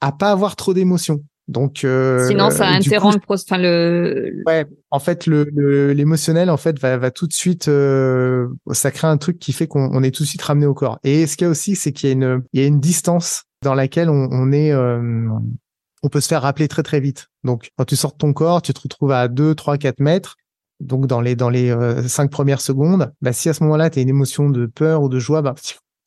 [0.00, 1.24] à pas avoir trop d'émotions.
[1.48, 6.78] Donc euh, sinon ça interrompt le, enfin, le ouais en fait le l'émotionnel en fait
[6.78, 10.24] va va tout de suite euh, ça crée un truc qui fait qu'on est tout
[10.24, 10.98] de suite ramené au corps.
[11.04, 12.80] Et ce qu'il y a aussi c'est qu'il y a une il y a une
[12.80, 15.26] distance dans laquelle on, on est euh,
[16.02, 17.28] on peut se faire rappeler très très vite.
[17.44, 20.36] Donc quand tu sors de ton corps tu te retrouves à 2 3 4 mètres.
[20.80, 24.00] Donc dans les dans les euh, cinq premières secondes bah si à ce moment-là tu
[24.00, 25.54] as une émotion de peur ou de joie bah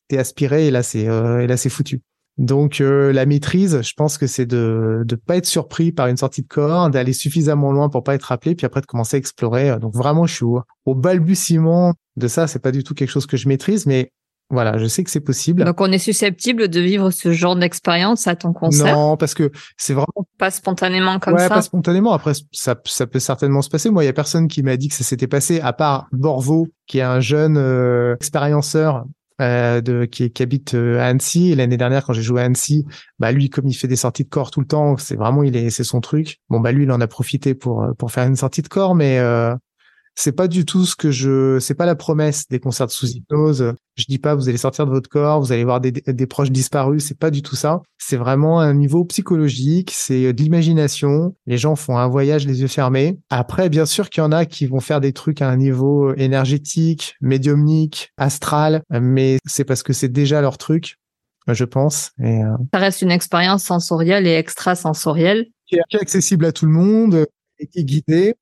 [0.08, 2.02] t'es aspiré et là c'est et là c'est foutu
[2.42, 6.18] donc euh, la maîtrise, je pense que c'est de ne pas être surpris par une
[6.18, 9.20] sortie de corps, d'aller suffisamment loin pour pas être rappelé, puis après de commencer à
[9.20, 9.78] explorer.
[9.78, 12.48] Donc vraiment, je suis au, balbutiement de ça.
[12.48, 14.12] C'est pas du tout quelque chose que je maîtrise, mais
[14.50, 15.64] voilà, je sais que c'est possible.
[15.64, 18.96] Donc on est susceptible de vivre ce genre d'expérience à ton concert?
[18.96, 21.50] Non, parce que c'est vraiment pas spontanément comme ouais, ça?
[21.50, 22.12] pas spontanément.
[22.12, 23.92] Après, ça, ça peut certainement se passer.
[23.92, 26.68] Moi, il y a personne qui m'a dit que ça s'était passé, à part Borvo,
[26.88, 29.06] qui est un jeune euh, expérienceur
[29.42, 31.56] euh, de, qui, habite euh, à Annecy.
[31.56, 32.86] L'année dernière, quand j'ai joué à Annecy,
[33.20, 35.56] bah lui, comme il fait des sorties de corps tout le temps, c'est vraiment il
[35.56, 36.40] est, c'est son truc.
[36.50, 38.96] Bon bah lui, il en a profité pour euh, pour faire une sortie de corps,
[38.96, 39.20] mais
[40.16, 43.74] c'est pas du tout ce que je, c'est pas la promesse des concerts sous hypnose.
[43.96, 46.52] Je dis pas vous allez sortir de votre corps, vous allez voir des, des proches
[46.52, 47.82] disparus, c'est pas du tout ça.
[47.98, 51.36] C'est vraiment un niveau psychologique, c'est de l'imagination.
[51.46, 53.20] Les gens font un voyage les yeux fermés.
[53.30, 56.14] Après, bien sûr qu'il y en a qui vont faire des trucs à un niveau
[56.16, 60.98] énergétique, médiumnique, astral, mais c'est parce que c'est déjà leur truc,
[61.48, 62.12] je pense.
[62.20, 65.48] Et, euh, Ça reste une expérience sensorielle et extrasensorielle.
[65.68, 67.26] Qui est accessible à tout le monde
[67.60, 68.36] et qui est guidée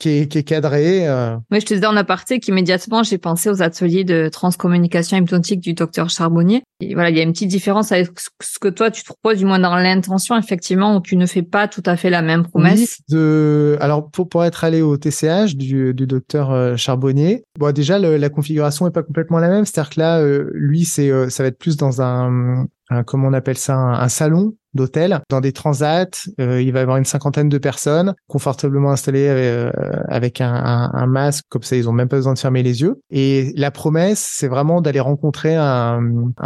[0.00, 1.06] qui est, qui est cadré.
[1.06, 1.36] Euh.
[1.52, 5.74] Oui, je te disais en aparté qu'immédiatement, j'ai pensé aux ateliers de transcommunication hypnotique du
[5.74, 6.62] docteur Charbonnier.
[6.80, 9.38] Et voilà, il y a une petite différence avec ce que toi, tu te proposes,
[9.38, 12.46] du moins dans l'intention, effectivement, où tu ne fais pas tout à fait la même
[12.46, 13.02] promesse.
[13.10, 13.76] de...
[13.80, 18.28] Alors, pour, pour être allé au TCH du, du docteur euh, Charbonnier, bon, déjà, la
[18.30, 19.66] configuration est pas complètement la même.
[19.66, 23.32] C'est-à-dire que là, euh, lui, c'est, ça va être plus dans un, un comment on
[23.32, 26.06] appelle ça, un salon d'hôtel dans des transats.
[26.40, 29.70] Euh, il va y avoir une cinquantaine de personnes confortablement installées euh,
[30.08, 33.00] avec un, masque, comme ça ils ont même pas besoin de fermer les yeux.
[33.10, 36.00] Et la promesse, c'est vraiment d'aller rencontrer un,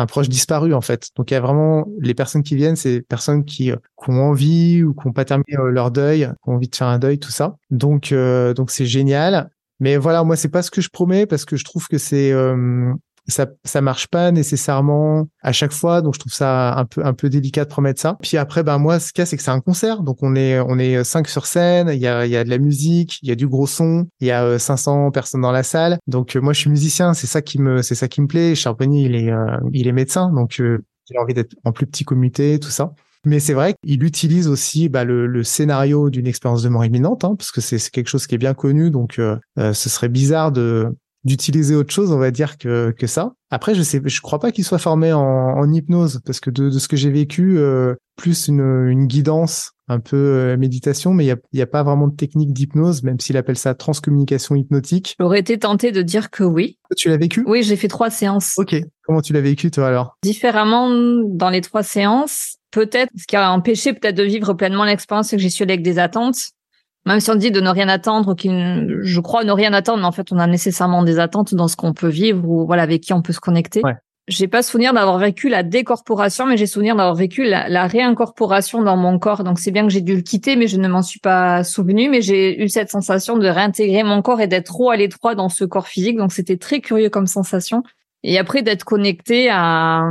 [0.09, 1.09] proche disparu en fait.
[1.17, 3.77] Donc il y a vraiment les personnes qui viennent, c'est personnes qui, euh,
[4.07, 6.99] ont envie ou qui n'ont pas terminé leur deuil, qui ont envie de faire un
[6.99, 7.57] deuil, tout ça.
[7.71, 8.13] Donc
[8.55, 9.51] donc c'est génial.
[9.81, 12.33] Mais voilà, moi c'est pas ce que je promets parce que je trouve que c'est
[13.27, 17.15] ça ça marche pas nécessairement à chaque fois donc je trouve ça un peu un
[17.15, 18.17] peu délicat de promettre ça.
[18.23, 20.35] Puis après ben moi ce qu'il y a c'est que c'est un concert donc on
[20.35, 23.19] est on est cinq sur scène il y a il y a de la musique
[23.23, 25.99] il y a du gros son il y a 500 personnes dans la salle.
[26.07, 28.55] Donc moi je suis musicien c'est ça qui me c'est ça qui me plaît.
[28.55, 29.33] Charbonnier il est
[29.73, 32.95] il est médecin donc j'ai envie d'être en plus petit comité tout ça.
[33.27, 37.25] Mais c'est vrai qu'il utilise aussi bah, le, le, scénario d'une expérience de mort imminente,
[37.25, 40.11] hein, parce que c'est quelque chose qui est bien connu, donc euh, euh, ce serait
[40.11, 43.33] bizarre de d'utiliser autre chose, on va dire que que ça.
[43.51, 46.71] Après, je sais, je crois pas qu'il soit formé en, en, hypnose, parce que de,
[46.71, 51.29] de ce que j'ai vécu, euh, plus une, une guidance, un peu méditation, mais il
[51.29, 55.15] y a, y a pas vraiment de technique d'hypnose, même s'il appelle ça transcommunication hypnotique.
[55.21, 56.79] J'aurais été tenté de dire que oui.
[56.97, 57.45] Tu l'as vécu?
[57.47, 58.55] Oui, j'ai fait trois séances.
[58.57, 58.75] Ok.
[59.03, 60.17] Comment tu l'as vécu toi alors?
[60.23, 60.91] Différemment
[61.29, 65.37] dans les trois séances peut-être ce qui a empêché peut-être de vivre pleinement l'expérience, c'est
[65.37, 66.51] que j'y suis avec des attentes.
[67.07, 70.13] Même si on dit de ne rien attendre, je crois ne rien attendre, mais en
[70.13, 73.13] fait, on a nécessairement des attentes dans ce qu'on peut vivre ou voilà avec qui
[73.13, 73.83] on peut se connecter.
[73.85, 73.97] Ouais.
[74.27, 78.97] J'ai pas souvenir d'avoir vécu la décorporation, mais j'ai souvenir d'avoir vécu la, réincorporation dans
[78.97, 79.45] mon corps.
[79.45, 82.09] Donc c'est bien que j'ai dû le quitter, mais je ne m'en suis pas souvenu.
[82.09, 85.51] Mais j'ai eu cette sensation de réintégrer mon corps et d'être trop à l'étroit dans
[85.51, 86.17] ce corps physique.
[86.17, 87.83] Donc c'était très curieux comme sensation.
[88.23, 90.05] Et après d'être connecté à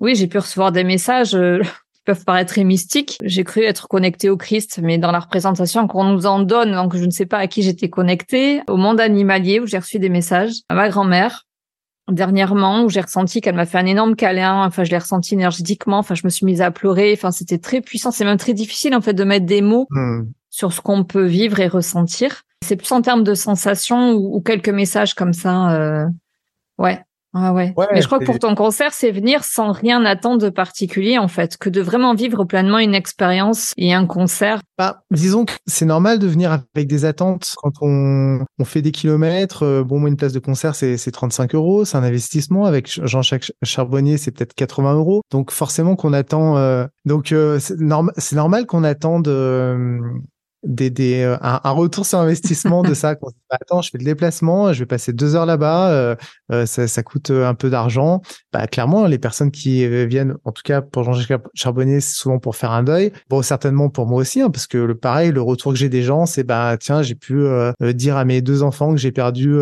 [0.00, 1.60] oui, j'ai pu recevoir des messages euh,
[2.10, 3.18] peuvent paraître très mystiques.
[3.22, 6.96] J'ai cru être connectée au Christ, mais dans la représentation qu'on nous en donne, donc
[6.96, 10.08] je ne sais pas à qui j'étais connectée, au monde animalier où j'ai reçu des
[10.08, 11.46] messages, à ma grand-mère
[12.08, 14.64] dernièrement où j'ai ressenti qu'elle m'a fait un énorme câlin.
[14.66, 15.98] Enfin, je l'ai ressenti énergétiquement.
[15.98, 17.12] Enfin, je me suis mise à pleurer.
[17.16, 18.10] Enfin, c'était très puissant.
[18.10, 20.22] C'est même très difficile en fait de mettre des mots hmm.
[20.48, 22.42] sur ce qu'on peut vivre et ressentir.
[22.64, 25.70] C'est plus en termes de sensations ou, quelques messages comme ça.
[25.70, 26.06] Euh...
[26.78, 27.00] Ouais.
[27.32, 27.72] Ah ouais.
[27.92, 31.28] Mais je crois que pour ton concert, c'est venir sans rien attendre de particulier, en
[31.28, 34.60] fait, que de vraiment vivre pleinement une expérience et un concert.
[34.76, 38.90] Bah, disons que c'est normal de venir avec des attentes quand on, on fait des
[38.90, 39.62] kilomètres.
[39.62, 41.84] Euh, bon, moi, une place de concert, c'est 35 euros.
[41.84, 42.64] C'est un investissement.
[42.64, 45.22] Avec Jean-Jacques Charbonnier, c'est peut-être 80 euros.
[45.30, 49.28] Donc, forcément qu'on attend, euh, donc, euh, c'est normal qu'on attende,
[50.62, 53.16] des, des euh, un, retour sur investissement de ça.
[53.50, 56.16] attends, je fais le déplacement, je vais passer deux heures là-bas, euh,
[56.52, 58.20] euh, ça, ça, coûte un peu d'argent.
[58.52, 62.56] Bah, clairement, les personnes qui viennent, en tout cas pour Jean-Jacques Charbonnier, c'est souvent pour
[62.56, 63.12] faire un deuil.
[63.28, 66.02] Bon, certainement pour moi aussi, hein, parce que le pareil, le retour que j'ai des
[66.02, 67.44] gens, c'est bah tiens, j'ai pu
[67.94, 69.54] dire à mes deux enfants que j'ai perdu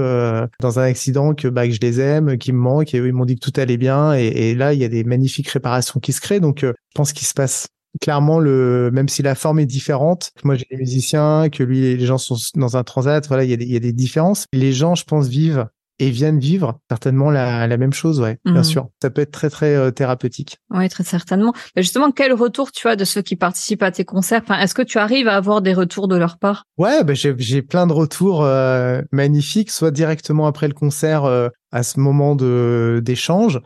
[0.61, 3.13] dans un accident que bah que je les aime, qu'ils me manquent, et eux, ils
[3.13, 4.15] m'ont dit que tout allait bien.
[4.15, 6.41] Et, et, là, il y a des magnifiques réparations qui se créent.
[6.41, 7.69] Donc, je pense qu'il se passe
[8.01, 12.07] clairement le même si la forme est différente moi j'ai des musiciens que lui les
[12.07, 14.47] gens sont dans un transat voilà il y a des, il y a des différences.
[14.53, 15.67] Les gens je pense vivent
[15.99, 18.65] et viennent vivre certainement la, la même chose, ouais, bien mhm.
[18.65, 18.89] sûr.
[19.03, 20.59] Ça peut être très très euh, thérapeutique.
[20.71, 21.53] Oui, très certainement.
[21.75, 24.43] Mais justement, quel retour tu as de ceux qui participent à tes concerts?
[24.45, 26.67] Enfin, Est-ce que tu arrives à avoir des retours de leur part?
[26.77, 31.83] Ouais, ben j'ai plein de retours euh, magnifiques, soit directement après le concert euh, à
[31.83, 33.61] ce moment de d'échange,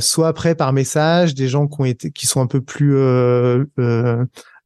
[0.00, 2.96] soit après par message, des gens qui ont été qui sont un peu plus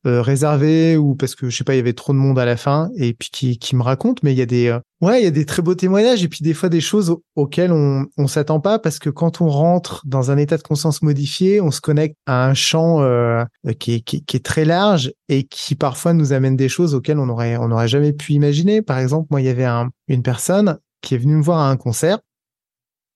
[0.07, 2.45] euh, réservé ou parce que je sais pas il y avait trop de monde à
[2.45, 4.23] la fin et puis qui, qui me raconte.
[4.23, 6.29] Mais il y a des euh, ouais il y a des très beaux témoignages et
[6.29, 10.03] puis des fois des choses auxquelles on on s'attend pas parce que quand on rentre
[10.05, 13.45] dans un état de conscience modifié on se connecte à un champ euh,
[13.79, 17.19] qui, est, qui, qui, est très large et qui parfois nous amène des choses auxquelles
[17.19, 18.83] on aurait on n'aurait jamais pu imaginer.
[18.83, 21.71] Par exemple moi il y avait un, une personne qui est venue me voir à
[21.71, 22.19] un concert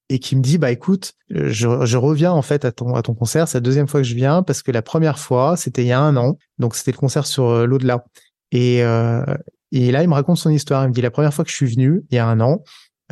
[0.09, 3.15] et qui me dit bah écoute je, je, reviens en fait à ton à ton
[3.15, 3.49] concert.
[3.49, 5.93] C'est la deuxième fois que je viens parce que la première fois c'était il y
[5.93, 6.39] a un an.
[6.59, 8.05] Donc c'était le concert sur euh, l'au-delà.
[8.53, 9.25] Et euh,
[9.73, 10.85] et là il me raconte son histoire.
[10.85, 12.63] Il me dit la première fois que je suis venu il y a un an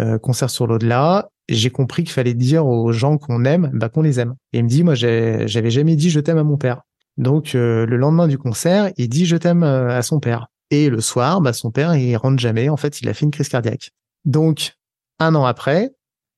[0.01, 4.03] euh, concert sur l'au-delà j'ai compris qu'il fallait dire aux gens qu'on aime bah qu'on
[4.03, 4.35] les aime.
[4.53, 6.83] Et il me dit moi j'avais jamais dit je t'aime à mon père.
[7.17, 10.47] Donc euh, le lendemain du concert il dit je t'aime à son père.
[10.71, 12.69] Et le soir bah son père il rentre jamais.
[12.69, 13.91] En fait il a fait une crise cardiaque.
[14.25, 14.75] Donc
[15.19, 15.93] un an après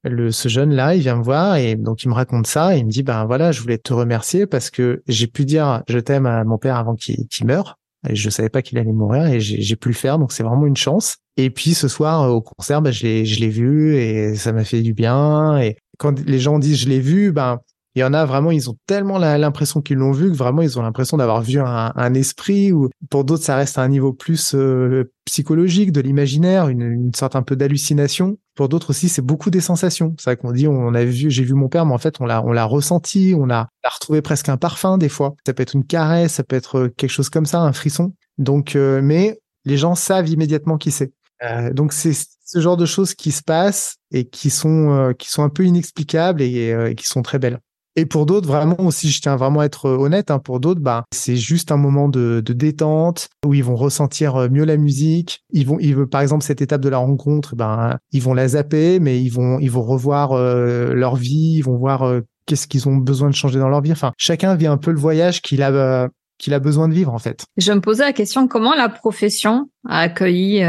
[0.08, 2.76] le, ce jeune-là, il vient me voir et donc il me raconte ça.
[2.76, 5.82] Et il me dit, ben voilà, je voulais te remercier parce que j'ai pu dire
[5.88, 7.78] je t'aime à mon père avant qu'il meure.
[8.08, 10.66] Et je savais pas qu'il allait mourir et j'ai pu le faire, donc c'est vraiment
[10.66, 11.16] une chance.
[11.36, 14.94] Et puis ce soir au concert, ben, je l'ai vu et ça m'a fait du
[14.94, 15.58] bien.
[15.58, 17.58] Et quand les gens disent je l'ai vu, ben
[17.96, 20.78] il y en a vraiment, ils ont tellement l'impression qu'ils l'ont vu que vraiment ils
[20.78, 22.70] ont l'impression d'avoir vu un, un, esprit.
[22.70, 27.14] Ou pour d'autres, ça reste à un niveau plus euh, psychologique, de l'imaginaire, une, une,
[27.14, 28.36] sorte un peu d'hallucination.
[28.56, 30.14] Pour d'autres aussi, c'est beaucoup des sensations.
[30.18, 32.26] C'est vrai qu'on dit, on a vu, j'ai vu mon père, mais en fait, on
[32.26, 35.36] l'a, on l'a ressenti, on a, a, retrouvé presque un parfum des fois.
[35.46, 38.14] Ça peut être une caresse, ça peut être quelque chose comme ça, un frisson.
[38.38, 41.12] Donc, euh, mais les gens savent immédiatement qui c'est.
[41.44, 45.42] Euh, donc c'est ce genre de choses qui se passent et qui sont qui sont
[45.42, 47.60] un peu inexplicables et, et qui sont très belles.
[47.98, 51.04] Et pour d'autres, vraiment aussi, je tiens vraiment à être honnête, hein, pour d'autres, bah,
[51.14, 55.42] c'est juste un moment de, de, détente où ils vont ressentir euh, mieux la musique.
[55.50, 58.48] Ils vont, ils veulent, par exemple, cette étape de la rencontre, ben, ils vont la
[58.48, 62.66] zapper, mais ils vont, ils vont revoir euh, leur vie, ils vont voir euh, qu'est-ce
[62.66, 63.92] qu'ils ont besoin de changer dans leur vie.
[63.92, 67.18] Enfin, chacun vit un peu le voyage qu'il a, qu'il a besoin de vivre, en
[67.18, 67.46] fait.
[67.56, 70.62] Je me posais la question, comment la profession a accueilli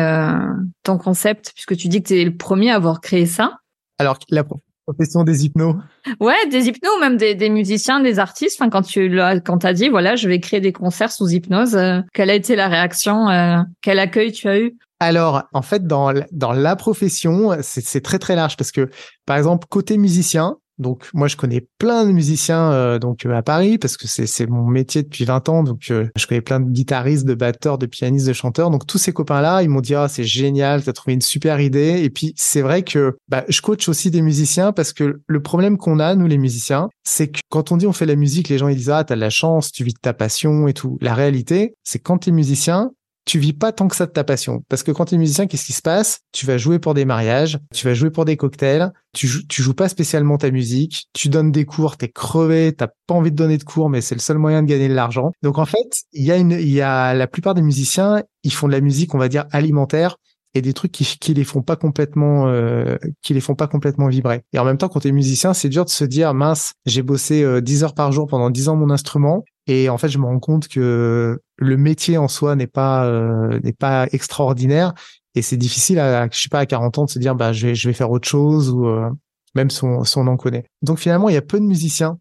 [0.84, 3.58] ton concept, puisque tu dis que tu es le premier à avoir créé ça?
[4.00, 4.46] Alors, la,
[4.88, 5.76] profession des hypnos
[6.20, 8.58] Ouais, des hypnos, même des, des musiciens, des artistes.
[8.60, 11.76] Enfin, quand tu l'as, quand t'as dit, voilà, je vais créer des concerts sous hypnose,
[11.76, 14.78] euh, quelle a été la réaction euh, Quel accueil tu as eu?
[15.00, 18.90] Alors, en fait, dans, dans la profession, c'est très très large parce que,
[19.28, 23.42] par exemple, côté musicien, donc moi je connais plein de musiciens euh, donc euh, à
[23.42, 26.70] Paris parce que c'est mon métier depuis 20 ans donc euh, je connais plein de
[26.70, 28.70] guitaristes, de batteurs, de pianistes, de chanteurs.
[28.70, 31.22] Donc tous ces copains là, ils m'ont dit ah c'est génial, tu as trouvé une
[31.22, 35.22] super idée et puis c'est vrai que bah, je coach aussi des musiciens parce que
[35.26, 38.16] le problème qu'on a nous les musiciens, c'est que quand on dit on fait la
[38.16, 40.68] musique, les gens ils disent ah t'as de la chance, tu vis de ta passion
[40.68, 40.98] et tout.
[41.02, 42.92] La réalité, c'est quand tu es musicien,
[43.28, 44.64] tu vis pas tant que ça de ta passion.
[44.70, 46.22] Parce que quand tu es musicien, qu'est-ce qui se passe?
[46.32, 49.90] Tu vas jouer pour des mariages, tu vas jouer pour des cocktails, tu, joues, pas
[49.90, 53.64] spécialement ta musique, tu donnes des cours, t'es crevé, t'as pas envie de donner de
[53.64, 55.32] cours, mais c'est le seul moyen de gagner de l'argent.
[55.44, 58.54] Donc en fait, il y a une, il y a la plupart des musiciens, ils
[58.54, 60.16] font de la musique, on va dire alimentaire,
[60.54, 64.08] et des trucs qui, qui les font pas complètement euh, qui les font pas complètement
[64.08, 64.44] vibrer.
[64.54, 67.02] Et en même temps quand tu es musicien, c'est dur de se dire mince, j'ai
[67.02, 70.18] bossé 10 euh, heures par jour pendant 10 ans mon instrument et en fait, je
[70.18, 74.94] me rends compte que le métier en soi n'est pas euh, n'est pas extraordinaire
[75.36, 77.68] et c'est difficile à je sais pas à 40 ans de se dire bah je
[77.68, 79.10] vais je vais faire autre chose ou euh,
[79.56, 80.66] même si on, si on en connaît.
[80.82, 82.18] Donc finalement, il y a peu de musiciens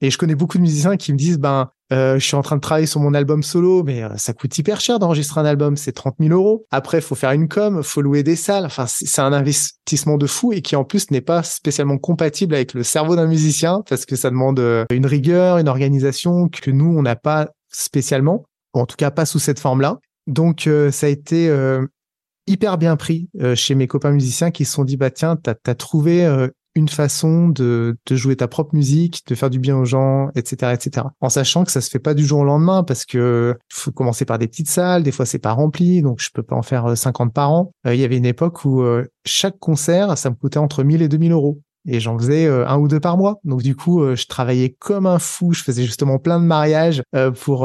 [0.00, 2.56] et je connais beaucoup de musiciens qui me disent ben euh, je suis en train
[2.56, 5.76] de travailler sur mon album solo, mais euh, ça coûte hyper cher d'enregistrer un album,
[5.76, 6.66] c'est 30 000 euros.
[6.70, 8.64] Après, faut faire une com, faut louer des salles.
[8.64, 12.74] Enfin, c'est un investissement de fou et qui en plus n'est pas spécialement compatible avec
[12.74, 16.96] le cerveau d'un musicien parce que ça demande euh, une rigueur, une organisation que nous
[16.96, 19.98] on n'a pas spécialement, en tout cas pas sous cette forme-là.
[20.26, 21.52] Donc ça a été
[22.46, 25.74] hyper bien pris chez mes copains musiciens qui se sont dit bah tiens t'as as
[25.74, 30.30] trouvé une façon de, de, jouer ta propre musique, de faire du bien aux gens,
[30.34, 31.06] etc., etc.
[31.20, 34.24] En sachant que ça se fait pas du jour au lendemain parce que faut commencer
[34.24, 36.96] par des petites salles, des fois c'est pas rempli, donc je peux pas en faire
[36.96, 37.72] 50 euh, par an.
[37.86, 41.02] Euh, il y avait une époque où euh, chaque concert, ça me coûtait entre 1000
[41.02, 43.40] et 2000 euros et j'en faisais euh, un ou deux par mois.
[43.44, 45.52] Donc du coup, euh, je travaillais comme un fou.
[45.52, 47.60] Je faisais justement plein de mariages euh, pour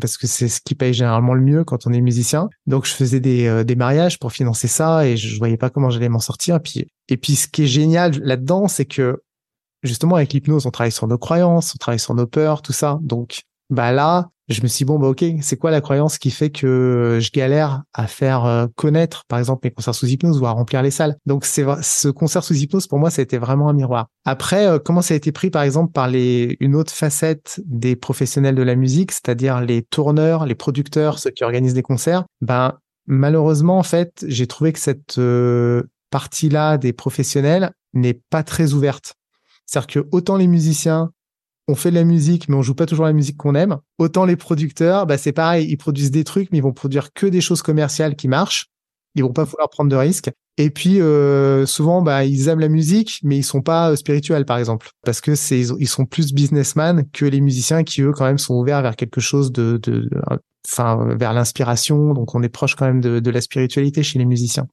[0.00, 2.48] parce que c'est ce qui paye généralement le mieux quand on est musicien.
[2.66, 6.08] Donc je faisais des, des mariages pour financer ça et je, voyais pas comment j'allais
[6.08, 6.56] m'en sortir.
[6.56, 9.22] Et puis et puis ce qui est génial là-dedans, c'est que
[9.82, 12.98] justement avec l'hypnose, on travaille sur nos croyances, on travaille sur nos peurs, tout ça.
[13.02, 16.30] Donc bah là, je me suis dit, bon, bah, ok, c'est quoi la croyance qui
[16.30, 20.46] fait que je galère à faire euh, connaître, par exemple, mes concerts sous hypnose ou
[20.46, 21.16] à remplir les salles?
[21.24, 24.08] Donc, c'est ce concert sous hypnose, pour moi, ça a été vraiment un miroir.
[24.26, 27.96] Après, euh, comment ça a été pris, par exemple, par les, une autre facette des
[27.96, 32.74] professionnels de la musique, c'est-à-dire les tourneurs, les producteurs, ceux qui organisent des concerts, ben,
[33.06, 39.14] malheureusement, en fait, j'ai trouvé que cette euh, partie-là des professionnels n'est pas très ouverte.
[39.66, 41.10] C'est-à-dire que autant les musiciens
[41.68, 43.78] on fait de la musique, mais on joue pas toujours la musique qu'on aime.
[43.98, 47.26] Autant les producteurs, bah c'est pareil, ils produisent des trucs, mais ils vont produire que
[47.26, 48.66] des choses commerciales qui marchent.
[49.14, 50.30] Ils vont pas vouloir prendre de risques.
[50.56, 54.44] Et puis euh, souvent, bah ils aiment la musique, mais ils sont pas euh, spirituels,
[54.44, 58.24] par exemple, parce que c'est ils sont plus businessmen que les musiciens qui eux quand
[58.24, 60.08] même sont ouverts vers quelque chose de, de,
[60.70, 62.12] enfin vers l'inspiration.
[62.12, 64.68] Donc on est proche quand même de, de la spiritualité chez les musiciens.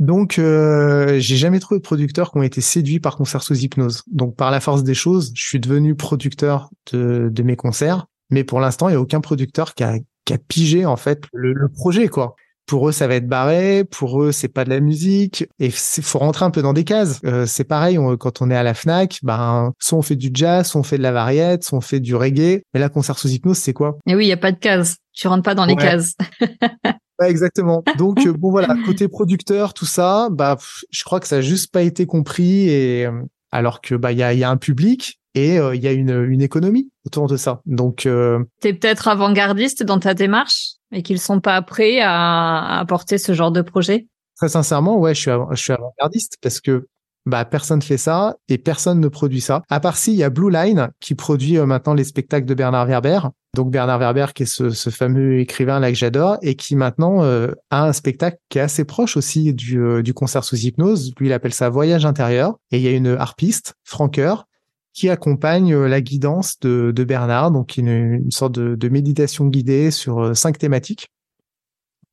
[0.00, 4.02] Donc, euh, j'ai jamais trouvé de producteurs qui ont été séduits par concert sous hypnose.
[4.10, 8.06] Donc, par la force des choses, je suis devenu producteur de, de mes concerts.
[8.30, 11.24] Mais pour l'instant, il y a aucun producteur qui a, qui a pigé en fait
[11.34, 12.34] le, le, projet, quoi.
[12.64, 13.84] Pour eux, ça va être barré.
[13.84, 15.42] Pour eux, c'est pas de la musique.
[15.58, 17.20] Et il faut rentrer un peu dans des cases.
[17.26, 19.18] Euh, c'est pareil quand on est à la Fnac.
[19.22, 22.00] Ben, soit on fait du jazz, soit on fait de la variette, soit on fait
[22.00, 22.62] du reggae.
[22.72, 23.98] Mais là, concert sous hypnose, c'est quoi?
[24.06, 24.96] Et oui, il y a pas de cases.
[25.12, 26.14] Tu rentres pas dans les cases.
[27.28, 27.82] exactement.
[27.98, 30.56] Donc euh, bon voilà, côté producteur, tout ça, bah
[30.90, 34.18] je crois que ça a juste pas été compris et euh, alors que bah il
[34.18, 37.26] y a, y a un public et euh, il y a une, une économie autour
[37.26, 37.60] de ça.
[37.66, 38.42] Donc euh...
[38.60, 43.32] t'es peut-être avant-gardiste dans ta démarche et qu'ils sont pas prêts à, à apporter ce
[43.34, 44.06] genre de projet?
[44.36, 46.86] Très sincèrement, ouais, je suis je suis avant-gardiste parce que
[47.26, 49.62] bah personne fait ça et personne ne produit ça.
[49.68, 52.54] À part si il y a Blue Line qui produit euh, maintenant les spectacles de
[52.54, 53.20] Bernard Werber.
[53.54, 57.52] Donc Bernard Werber qui est ce, fameux écrivain là que j'adore et qui maintenant euh,
[57.70, 61.12] a un spectacle qui est assez proche aussi du, euh, du concert sous hypnose.
[61.18, 64.46] Lui il appelle ça Voyage intérieur et il y a une harpiste, Franqueur,
[64.92, 70.58] qui accompagne la guidance de, Bernard, donc une, une sorte de méditation guidée sur cinq
[70.58, 71.08] thématiques.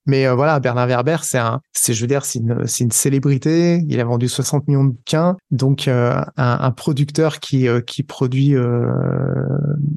[0.07, 2.91] Mais euh, voilà, Bernard Werber, c'est un, c'est, je veux dire, c'est une, c'est une
[2.91, 3.83] célébrité.
[3.87, 5.35] Il a vendu 60 millions de bouquins.
[5.51, 8.55] Donc, euh, un, un, producteur qui, euh, qui produit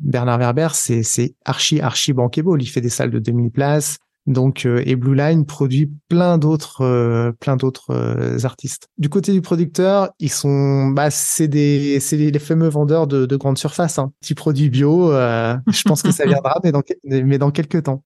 [0.02, 2.60] Bernard Werber, c'est, c'est archi, archi bankable.
[2.60, 3.98] Il fait des salles de 2000 places.
[4.26, 8.88] Donc, et Blue Line produit plein d'autres, plein d'autres artistes.
[8.98, 13.36] Du côté du producteur, ils sont, bah, c'est des, c'est les, fameux vendeurs de, de
[13.36, 13.98] grande surface.
[13.98, 14.12] Hein.
[14.20, 18.04] Petit produit bio, je pense que ça viendra, mais dans, mais dans quelques temps.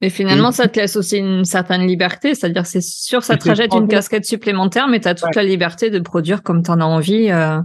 [0.00, 3.74] Mais finalement, ça te laisse aussi une certaine liberté, c'est-à-dire c'est sûr, ça te rejette
[3.74, 6.84] une casquette supplémentaire, mais tu as toute la liberté de produire comme tu en as
[6.84, 7.30] envie.
[7.30, 7.60] Euh.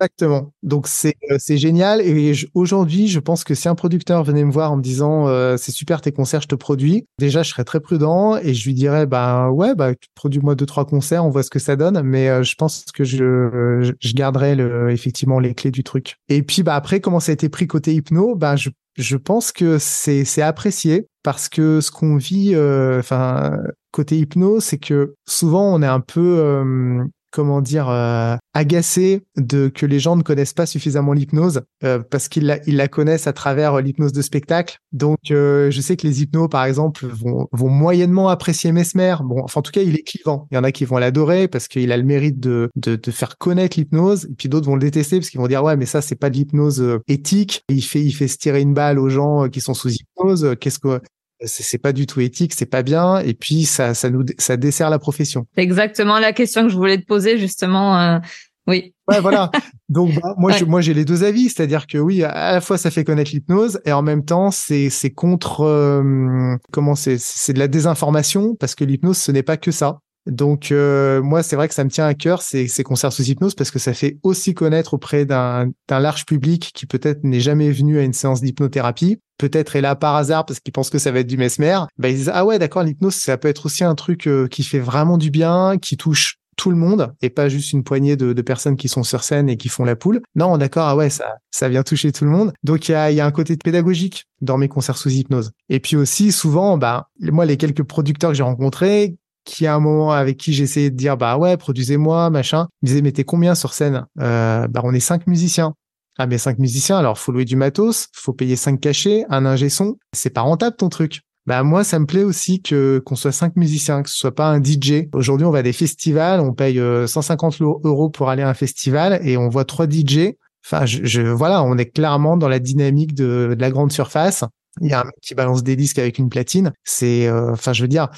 [0.00, 0.52] Exactement.
[0.62, 4.52] Donc c'est euh, c'est génial et aujourd'hui, je pense que si un producteur venait me
[4.52, 7.64] voir en me disant euh, c'est super tes concerts, je te produis, déjà je serais
[7.64, 11.42] très prudent et je lui dirais bah ouais bah produis-moi deux trois concerts, on voit
[11.42, 15.72] ce que ça donne, mais je pense que je je garderai le effectivement les clés
[15.72, 16.16] du truc.
[16.28, 19.52] Et puis bah après comment ça a été pris côté hypno, bah je je pense
[19.52, 23.58] que c'est c'est apprécié parce que ce qu'on vit, euh, enfin
[23.90, 29.68] côté hypnose, c'est que souvent on est un peu euh, comment dire euh, agacé de
[29.68, 33.26] que les gens ne connaissent pas suffisamment l'hypnose euh, parce qu'ils la, ils la connaissent
[33.26, 34.78] à travers euh, l'hypnose de spectacle.
[34.92, 39.16] Donc euh, je sais que les hypnos par exemple vont, vont moyennement apprécier Mesmer.
[39.22, 40.48] Bon, enfin en tout cas il est clivant.
[40.50, 43.10] Il y en a qui vont l'adorer parce qu'il a le mérite de, de, de
[43.10, 45.86] faire connaître l'hypnose et puis d'autres vont le détester parce qu'ils vont dire ouais mais
[45.86, 47.62] ça c'est pas de l'hypnose éthique.
[47.68, 50.56] Il fait il fait se tirer une balle aux gens qui sont sous hypnose.
[50.60, 51.00] Qu'est-ce que
[51.44, 54.90] c'est pas du tout éthique, c'est pas bien, et puis ça, ça nous, ça dessert
[54.90, 55.46] la profession.
[55.54, 57.98] C'est exactement la question que je voulais te poser justement.
[58.00, 58.18] Euh,
[58.66, 58.94] oui.
[59.08, 59.50] Ouais, voilà.
[59.88, 62.90] Donc bah, moi, moi, j'ai les deux avis, c'est-à-dire que oui, à la fois ça
[62.90, 67.58] fait connaître l'hypnose, et en même temps, c'est, c'est contre, euh, comment c'est, c'est de
[67.58, 70.00] la désinformation parce que l'hypnose, ce n'est pas que ça.
[70.28, 73.24] Donc euh, moi, c'est vrai que ça me tient à cœur ces, ces concerts sous
[73.24, 77.70] hypnose parce que ça fait aussi connaître auprès d'un large public qui peut-être n'est jamais
[77.70, 81.10] venu à une séance d'hypnothérapie, peut-être est là par hasard parce qu'il pense que ça
[81.10, 81.78] va être du mesmer.
[81.96, 84.62] Bah, ils disent ah ouais d'accord l'hypnose ça peut être aussi un truc euh, qui
[84.62, 88.32] fait vraiment du bien, qui touche tout le monde et pas juste une poignée de,
[88.32, 90.20] de, personnes qui sont sur scène et qui font la poule.
[90.34, 92.52] Non, d'accord, ah ouais, ça, ça vient toucher tout le monde.
[92.64, 95.52] Donc il y a, y a, un côté pédagogique dans mes concerts sous hypnose.
[95.68, 99.16] Et puis aussi souvent, bah moi les quelques producteurs que j'ai rencontrés,
[99.48, 102.68] qui à un moment avec qui essayé de dire bah ouais produisez-moi machin.
[102.82, 104.06] Ils disaient mais t'es combien sur scène?
[104.20, 105.74] Euh, bah on est cinq musiciens.
[106.18, 109.68] Ah mais cinq musiciens alors faut louer du matos faut payer cinq cachets un ingé
[109.68, 109.96] son.
[110.14, 111.22] C'est pas rentable ton truc.
[111.46, 114.48] Bah moi ça me plaît aussi que qu'on soit cinq musiciens que ce soit pas
[114.48, 118.42] un DJ aujourd'hui on va à des festivals on paye 150 euh, euros pour aller
[118.42, 120.34] à un festival et on voit trois DJ
[120.66, 124.44] enfin je, je voilà on est clairement dans la dynamique de, de la grande surface.
[124.80, 126.72] Il y a un mec qui balance des disques avec une platine.
[126.84, 128.08] C'est euh, enfin je veux dire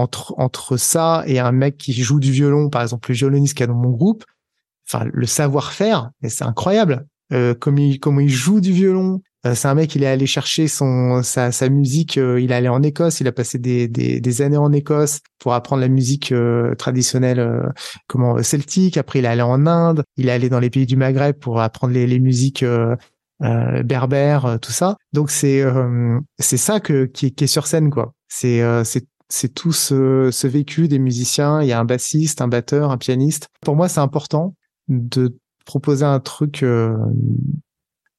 [0.00, 3.62] entre, entre ça et un mec qui joue du violon, par exemple le violoniste qui
[3.62, 4.24] est dans mon groupe,
[4.88, 7.06] enfin le savoir-faire, c'est incroyable.
[7.32, 9.22] Euh, comme il comment il joue du violon.
[9.46, 12.18] Euh, c'est un mec, il est allé chercher son sa, sa musique.
[12.18, 13.20] Euh, il est allé en Écosse.
[13.20, 17.72] Il a passé des, des, des années en Écosse pour apprendre la musique euh, traditionnelle,
[18.08, 18.96] comment celtique.
[18.96, 20.02] Après, il est allé en Inde.
[20.16, 22.64] Il est allé dans les pays du Maghreb pour apprendre les, les musiques
[23.40, 24.96] berbères, tout ça.
[25.12, 25.64] Donc c'est
[26.38, 28.12] c'est ça que qui, qui, est sur scène quoi.
[28.28, 31.62] C'est c'est c'est tout ce, vécu des musiciens.
[31.62, 33.48] Il y a un bassiste, un batteur, un pianiste.
[33.62, 34.54] Pour moi, c'est important
[34.88, 36.94] de proposer un truc euh,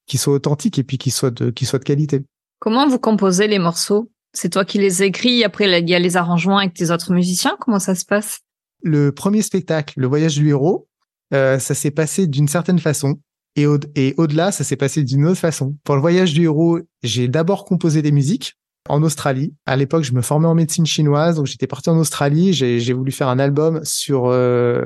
[0.07, 2.21] qui soit authentique et puis qui soit de, qui soit de qualité.
[2.59, 4.09] Comment vous composez les morceaux?
[4.33, 7.57] C'est toi qui les écris, après il y a les arrangements avec tes autres musiciens?
[7.59, 8.39] Comment ça se passe?
[8.81, 10.87] Le premier spectacle, Le Voyage du héros,
[11.33, 13.19] euh, ça s'est passé d'une certaine façon.
[13.57, 15.75] Et, au- et au-delà, ça s'est passé d'une autre façon.
[15.83, 18.53] Pour le voyage du héros, j'ai d'abord composé des musiques
[18.91, 19.53] en Australie.
[19.65, 22.51] À l'époque, je me formais en médecine chinoise, donc j'étais parti en Australie.
[22.51, 24.81] J'ai voulu faire un album sur euh,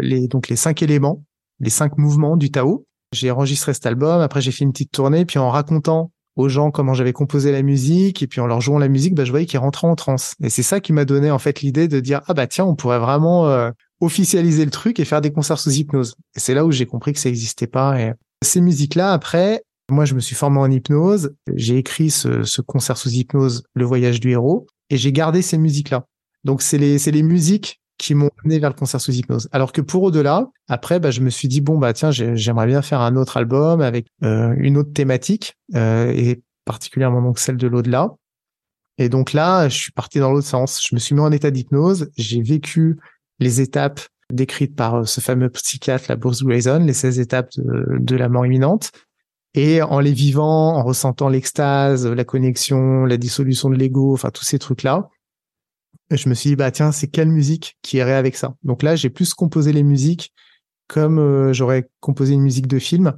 [0.00, 1.22] les donc les cinq éléments,
[1.60, 2.84] les cinq mouvements du Tao.
[3.12, 4.20] J'ai enregistré cet album.
[4.20, 7.62] Après, j'ai fait une petite tournée, puis en racontant aux gens comment j'avais composé la
[7.62, 10.34] musique et puis en leur jouant la musique, bah, je voyais qu'ils rentraient en transe.
[10.42, 12.74] Et c'est ça qui m'a donné en fait l'idée de dire ah bah tiens, on
[12.74, 16.16] pourrait vraiment euh, officialiser le truc et faire des concerts sous hypnose.
[16.34, 18.00] Et c'est là où j'ai compris que ça n'existait pas.
[18.00, 21.34] Et ces musiques-là, après, moi, je me suis formé en hypnose.
[21.54, 26.06] J'ai écrit ce, concert sous hypnose, Le Voyage du héros, et j'ai gardé ces musiques-là.
[26.44, 29.48] Donc, c'est les, les musiques qui m'ont amené vers le concert sous hypnose.
[29.52, 32.82] Alors que pour au-delà, après, bah, je me suis dit bon bah tiens, j'aimerais bien
[32.82, 37.66] faire un autre album avec euh, une autre thématique euh, et particulièrement donc celle de
[37.66, 38.10] l'au-delà.
[38.98, 40.84] Et donc là, je suis parti dans l'autre sens.
[40.86, 42.10] Je me suis mis en état d'hypnose.
[42.16, 42.98] J'ai vécu
[43.38, 48.16] les étapes décrites par euh, ce fameux psychiatre, la Bruce Grayson, les 16 étapes de
[48.16, 48.90] la mort imminente.
[49.54, 54.44] Et en les vivant, en ressentant l'extase, la connexion, la dissolution de l'ego, enfin tous
[54.44, 55.08] ces trucs-là,
[56.10, 58.56] je me suis dit bah tiens, c'est quelle musique qui irait avec ça?
[58.64, 60.32] Donc là, j'ai plus composé les musiques
[60.88, 63.14] comme euh, j'aurais composé une musique de film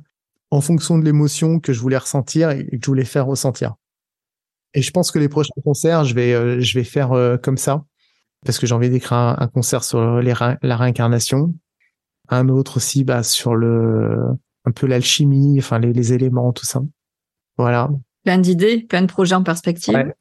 [0.51, 3.75] en fonction de l'émotion que je voulais ressentir et que je voulais faire ressentir.
[4.75, 7.57] Et je pense que les prochains concerts, je vais euh, je vais faire euh, comme
[7.57, 7.85] ça.
[8.45, 11.55] parce que j'ai envie d'écrire un, concert sur les, la réincarnation.
[12.29, 14.37] Un autre aussi, bah, sur le,
[14.67, 16.83] un peu l'alchimie, enfin, les, les, éléments, tout ça.
[17.57, 17.89] Voilà.
[18.25, 20.13] Plein d'idées, plein de projets en perspective.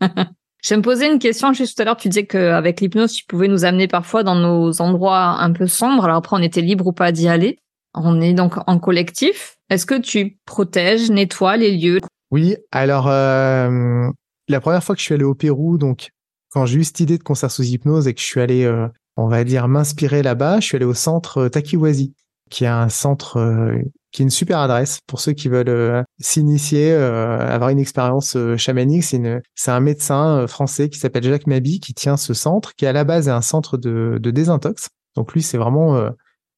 [0.64, 1.96] Je me posais une question juste tout à l'heure.
[1.98, 6.04] Tu disais qu'avec l'hypnose, tu pouvais nous amener parfois dans nos endroits un peu sombres.
[6.04, 7.58] Alors après, on était libre ou pas d'y aller.
[7.92, 9.56] On est donc en collectif.
[9.68, 12.00] Est-ce que tu protèges, nettoies les lieux?
[12.30, 12.56] Oui.
[12.72, 14.08] Alors, euh,
[14.48, 16.08] la première fois que je suis allé au Pérou, donc
[16.50, 18.88] quand j'ai eu cette idée de concert sous hypnose et que je suis allé, euh,
[19.18, 22.14] on va dire, m'inspirer là-bas, je suis allé au centre euh, Takiwazi,
[22.54, 23.82] qui est un centre euh,
[24.12, 29.02] qui est une super adresse pour ceux qui veulent s'initier, avoir une expérience chamanique.
[29.02, 29.20] C'est
[29.56, 33.02] c'est un médecin français qui s'appelle Jacques Mabi qui tient ce centre, qui à la
[33.02, 34.86] base est un centre de, de désintox.
[35.16, 36.12] Donc lui, c'est vraiment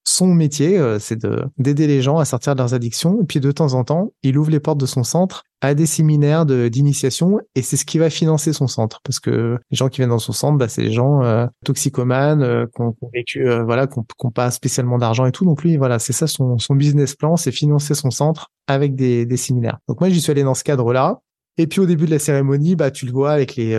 [0.08, 1.26] son métier, euh, c'est
[1.58, 3.20] d'aider les gens à sortir de leurs addictions.
[3.22, 5.86] Et puis de temps en temps, il ouvre les portes de son centre à des
[5.86, 7.40] séminaires d'initiation.
[7.56, 9.00] Et c'est ce qui va financer son centre.
[9.02, 12.42] Parce que les gens qui viennent dans son centre bah, c'est les gens euh, toxicomanes
[12.42, 15.44] euh, qui ont vécu voilà qui n'ont pas spécialement d'argent et tout.
[15.44, 19.26] Donc lui voilà c'est ça son, son business plan c'est financer son centre avec des,
[19.26, 19.78] des séminaires.
[19.88, 21.18] Donc moi j'y suis allé dans ce cadre là
[21.58, 23.74] et puis au début de la cérémonie bah tu le vois avec les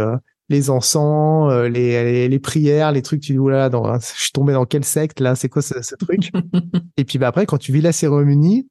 [0.50, 4.54] les encens, euh, les, les, prières, les trucs, tu dis, là, dans, je suis tombé
[4.54, 6.32] dans quel secte, là, c'est quoi ce, ce truc?
[6.98, 8.68] Et puis bah, après, quand tu vis la cérémonie,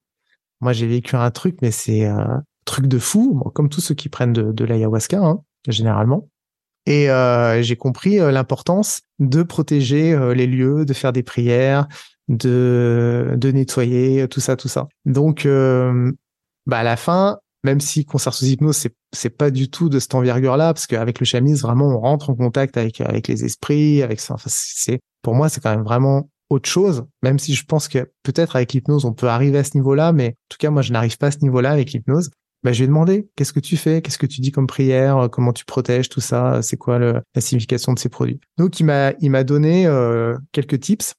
[0.60, 4.08] moi j'ai vécu un truc, mais c'est un truc de fou, comme tous ceux qui
[4.08, 6.28] prennent de, de l'ayahuasca, hein, généralement.
[6.86, 11.88] Et euh, j'ai compris euh, l'importance de protéger les lieux, de faire des prières,
[12.28, 14.88] de, de nettoyer, tout ça, tout ça.
[15.04, 15.46] Donc,
[16.66, 19.98] bah à la fin, même si concert sous hypnose, c'est c'est pas du tout de
[19.98, 24.02] cette envergure-là, parce qu'avec le chamisme, vraiment, on rentre en contact avec avec les esprits,
[24.02, 24.34] avec ça.
[24.34, 27.04] Enfin, c'est pour moi, c'est quand même vraiment autre chose.
[27.22, 30.28] Même si je pense que peut-être avec l'hypnose, on peut arriver à ce niveau-là, mais
[30.28, 32.30] en tout cas, moi, je n'arrive pas à ce niveau-là avec l'hypnose.
[32.62, 35.52] Bah, je vais demander qu'est-ce que tu fais, qu'est-ce que tu dis comme prière, comment
[35.52, 38.40] tu protèges tout ça, c'est quoi le, la signification de ces produits?
[38.58, 41.14] Donc, il m'a il m'a donné euh, quelques tips.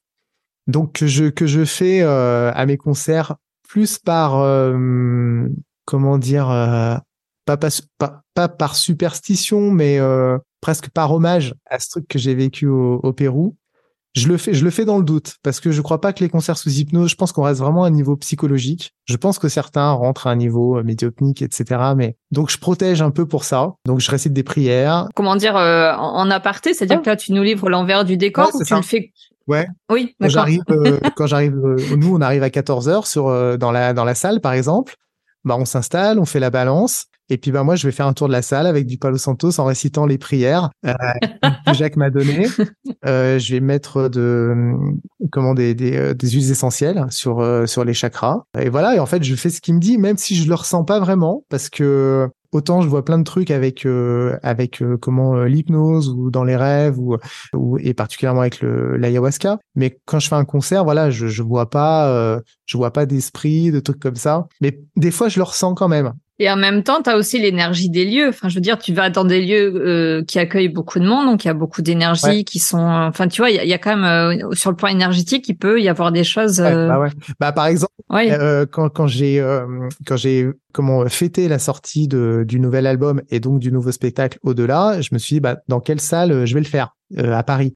[0.68, 3.36] Donc que je que je fais euh, à mes concerts
[3.66, 5.48] plus par euh,
[5.88, 6.96] comment dire, euh,
[7.46, 7.56] pas,
[8.34, 13.12] pas, par superstition, mais euh, presque par hommage à ce truc que j'ai vécu au,
[13.14, 13.56] Pérou.
[14.14, 16.22] Je le fais, je le fais dans le doute parce que je crois pas que
[16.22, 17.08] les concerts sous hypnose.
[17.10, 18.92] Je pense qu'on reste vraiment à un niveau psychologique.
[19.06, 21.80] Je pense que certains rentrent à un niveau euh, médiopnique, etc.
[21.96, 23.72] Mais donc je protège un peu pour ça.
[23.86, 25.08] Donc je récite des prières.
[25.14, 28.74] Comment dire en aparté, c'est-à-dire que là tu nous livres l'envers du décor ou tu
[28.74, 29.12] le fais
[29.46, 29.66] Ouais.
[29.90, 30.14] Oui.
[30.20, 30.62] Quand j'arrive,
[31.16, 31.56] quand j'arrive,
[31.96, 34.94] nous on arrive à 14 heures sur dans la dans la salle par exemple
[35.48, 37.06] bah, on s'installe, on fait la balance.
[37.30, 39.18] Et puis bah moi je vais faire un tour de la salle avec du Palo
[39.18, 40.94] Santos en récitant les prières euh,
[41.66, 42.46] que Jacques m'a donné.
[43.04, 44.74] Euh, je vais mettre de
[45.30, 48.44] comment des des, euh, des huiles essentielles sur euh, sur les chakras.
[48.58, 50.54] Et voilà et en fait je fais ce qu'il me dit même si je le
[50.54, 55.44] ressens pas vraiment parce que autant je vois plein de trucs avec euh, avec comment
[55.44, 57.16] l'hypnose ou dans les rêves ou,
[57.54, 61.42] ou et particulièrement avec le l'ayahuasca mais quand je fais un concert voilà je je
[61.42, 65.42] vois pas je vois pas d'esprit de trucs comme ça mais des fois je le
[65.42, 68.28] ressens quand même et en même temps, tu as aussi l'énergie des lieux.
[68.28, 71.26] Enfin, je veux dire, tu vas dans des lieux euh, qui accueillent beaucoup de monde,
[71.26, 72.78] donc il y a beaucoup d'énergie qui sont.
[72.78, 75.80] Enfin, tu vois, il y, a, quand même euh, sur le point énergétique, il peut
[75.80, 76.60] y avoir des choses.
[76.60, 76.86] Euh...
[76.86, 77.08] Bah, ouais.
[77.40, 79.44] bah par exemple, euh, quand quand j'ai
[80.06, 84.38] quand j'ai comment fêté la sortie de du nouvel album et donc du nouveau spectacle
[84.44, 87.74] au-delà, je me suis dit bah dans quelle salle je vais le faire à Paris?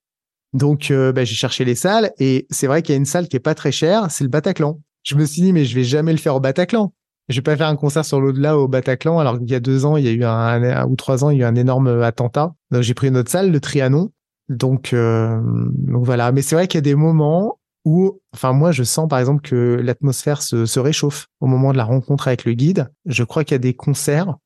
[0.52, 3.34] Donc bah, j'ai cherché les salles et c'est vrai qu'il y a une salle qui
[3.34, 4.78] est pas très chère, c'est le Bataclan.
[5.02, 6.92] Je me suis dit mais je vais jamais le faire au Bataclan
[7.28, 9.84] je vais pas faire un concert sur l'au-delà au Bataclan, alors qu'il y a deux
[9.84, 12.02] ans, il y a eu un, ou trois ans, il y a eu un énorme
[12.02, 12.54] attentat.
[12.70, 14.10] Donc j'ai pris une autre salle, le Trianon.
[14.48, 16.32] Donc, euh, donc voilà.
[16.32, 19.42] Mais c'est vrai qu'il y a des moments où, enfin moi, je sens par exemple
[19.42, 22.90] que l'atmosphère se, se réchauffe au moment de la rencontre avec le guide.
[23.06, 24.36] Je crois qu'il y a des concerts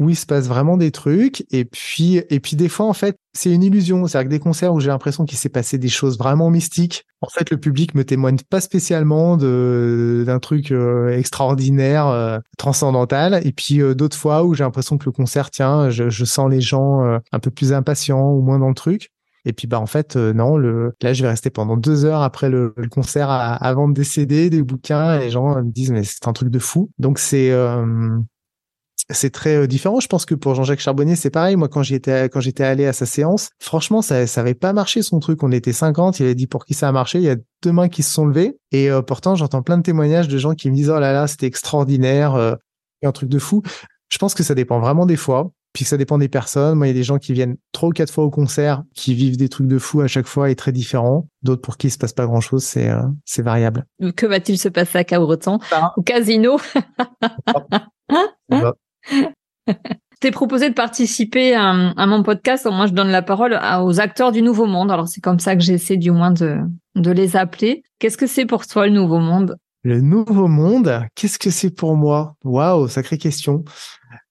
[0.00, 1.44] où il se passe vraiment des trucs.
[1.52, 4.06] Et puis et puis des fois en fait c'est une illusion.
[4.06, 6.50] C'est à dire que des concerts où j'ai l'impression qu'il s'est passé des choses vraiment
[6.50, 12.38] mystiques en fait le public me témoigne pas spécialement de d'un truc euh, extraordinaire euh,
[12.56, 13.46] transcendantal.
[13.46, 16.62] Et puis euh, d'autres fois où j'ai l'impression que le concert tient je, sens les
[16.62, 19.10] gens un peu plus impatients ou moins dans le truc.
[19.44, 22.48] Et puis bah en fait non le là je vais rester pendant deux heures après
[22.48, 25.20] le, concert à, à, vendre des bouquins.
[25.20, 26.90] Et les gens me disent mais c'est un truc de fou.
[26.98, 27.50] Donc c'est
[29.08, 30.00] c'est très euh, différent.
[30.00, 31.56] Je pense que pour Jean-Jacques Charbonnier, c'est pareil.
[31.56, 35.02] Moi, quand j'étais quand j'étais allé à sa séance, franchement, ça ça avait pas marché
[35.02, 35.42] son truc.
[35.42, 36.20] On était 50.
[36.20, 37.18] Il avait dit pour qui ça a marché.
[37.18, 38.58] Il y a deux mains qui se sont levées.
[38.72, 41.26] Et euh, pourtant, j'entends plein de témoignages de gens qui me disent oh là là,
[41.26, 42.54] c'était extraordinaire, euh,
[43.02, 43.62] un truc de fou.
[44.10, 45.50] Je pense que ça dépend vraiment des fois.
[45.72, 46.76] Puis ça dépend des personnes.
[46.76, 49.14] Moi, il y a des gens qui viennent trois ou quatre fois au concert, qui
[49.14, 51.28] vivent des trucs de fou à chaque fois et très différents.
[51.42, 52.90] D'autres pour qui il se passe pas grand chose, c'est
[53.24, 53.86] c'est variable.
[54.16, 55.60] Que va-t-il se passer à Cabreton
[55.96, 56.58] Au casino?
[60.20, 62.66] t'ai proposé de participer à, mon podcast.
[62.70, 64.90] Moi, je donne la parole aux acteurs du Nouveau Monde.
[64.90, 66.60] Alors, c'est comme ça que j'essaie du moins de,
[66.94, 67.82] les appeler.
[67.98, 69.56] Qu'est-ce que c'est pour toi le Nouveau Monde?
[69.82, 72.34] Le Nouveau Monde, qu'est-ce que c'est pour moi?
[72.44, 73.64] Waouh, sacrée question.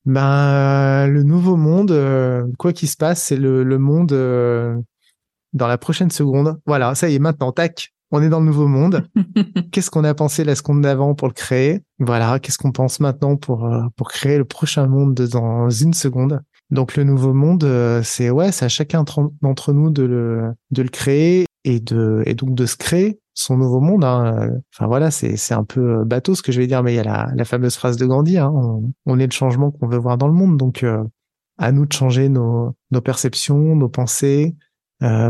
[0.05, 4.75] Ben, le Nouveau Monde, euh, quoi qu'il se passe, c'est le, le monde euh,
[5.53, 6.59] dans la prochaine seconde.
[6.67, 9.07] Voilà, ça y est, maintenant, tac, on est dans le nouveau monde.
[9.71, 11.81] qu'est-ce qu'on a pensé la seconde d'avant pour le créer?
[11.99, 16.41] Voilà, qu'est-ce qu'on pense maintenant pour euh, pour créer le prochain monde dans une seconde?
[16.71, 19.03] Donc le nouveau monde, euh, c'est ouais, c'est à chacun
[19.41, 23.57] d'entre nous de le de le créer et de et donc de se créer son
[23.57, 24.03] nouveau monde.
[24.03, 24.49] Hein.
[24.73, 26.99] Enfin voilà, c'est c'est un peu bateau ce que je vais dire, mais il y
[26.99, 28.37] a la, la fameuse phrase de Gandhi.
[28.37, 28.51] Hein,
[29.05, 31.03] on, est le changement qu'on veut voir dans le monde, donc euh,
[31.57, 34.68] à nous de changer nos nos perceptions, nos pensées, euh,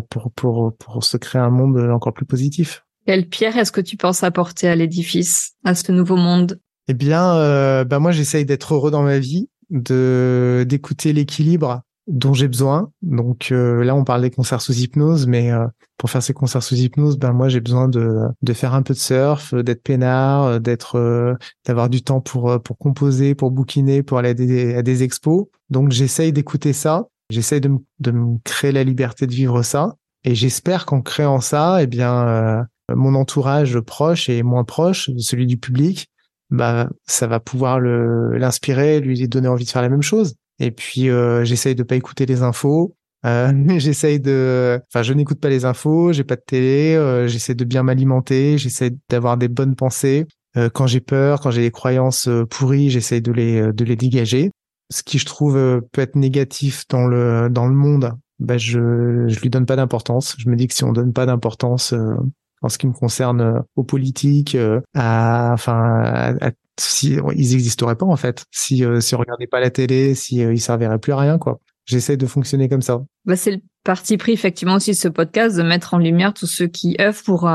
[0.10, 2.86] pour, pour, pour se créer un monde encore plus positif.
[3.06, 6.60] Quelle pierre est-ce que tu penses apporter à l'édifice, à ce nouveau monde?
[6.88, 12.34] Eh bien, euh, bah moi, j'essaye d'être heureux dans ma vie, de d'écouter l'équilibre dont
[12.34, 12.92] j'ai besoin.
[13.04, 15.68] Donc euh, là, on parle des concerts sous hypnose, mais euh,
[15.98, 18.94] pour faire ces concerts sous hypnose, ben moi, j'ai besoin de de faire un peu
[18.94, 24.30] de surf, d'être peinard, d'être d'avoir du temps pour pour composer, pour bouquiner, pour aller
[24.30, 25.46] à des, à des expos.
[25.70, 29.96] Donc j'essaye d'écouter ça J'essaie de, de, me créer la liberté de vivre ça.
[30.24, 32.64] Et j'espère qu'en créant ça, eh bien, euh,
[32.96, 36.08] mon entourage proche et moins proche, celui du public,
[36.50, 40.36] bah, ça va pouvoir l'inspirer, lui donner envie de faire la même chose.
[40.60, 42.96] Et puis, euh, j'essaye de pas écouter les infos.
[43.26, 47.56] Euh, j'essaye de, enfin, je n'écoute pas les infos, j'ai pas de télé, euh, j'essaie
[47.56, 50.26] de bien m'alimenter, j'essaie d'avoir des bonnes pensées.
[50.58, 54.52] Euh, quand j'ai peur, quand j'ai des croyances pourries, j'essaie de les, de les dégager
[54.90, 59.28] ce qui je trouve euh, peut être négatif dans le dans le monde, bah je
[59.28, 60.36] je lui donne pas d'importance.
[60.38, 62.16] Je me dis que si on donne pas d'importance euh,
[62.62, 64.58] en ce qui me concerne euh, aux politiques,
[64.96, 66.36] à enfin
[66.80, 70.62] si ils existeraient pas en fait, si si on regardait pas la télé, si ils
[70.62, 71.60] serviraient plus à rien quoi.
[71.86, 73.02] J'essaie de fonctionner comme ça.
[73.26, 76.46] Bah c'est le parti pris effectivement aussi de ce podcast de mettre en lumière tous
[76.46, 77.50] ceux qui œuvrent pour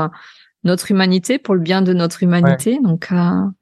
[0.65, 2.79] notre humanité, pour le bien de notre humanité.
[2.83, 3.09] Donc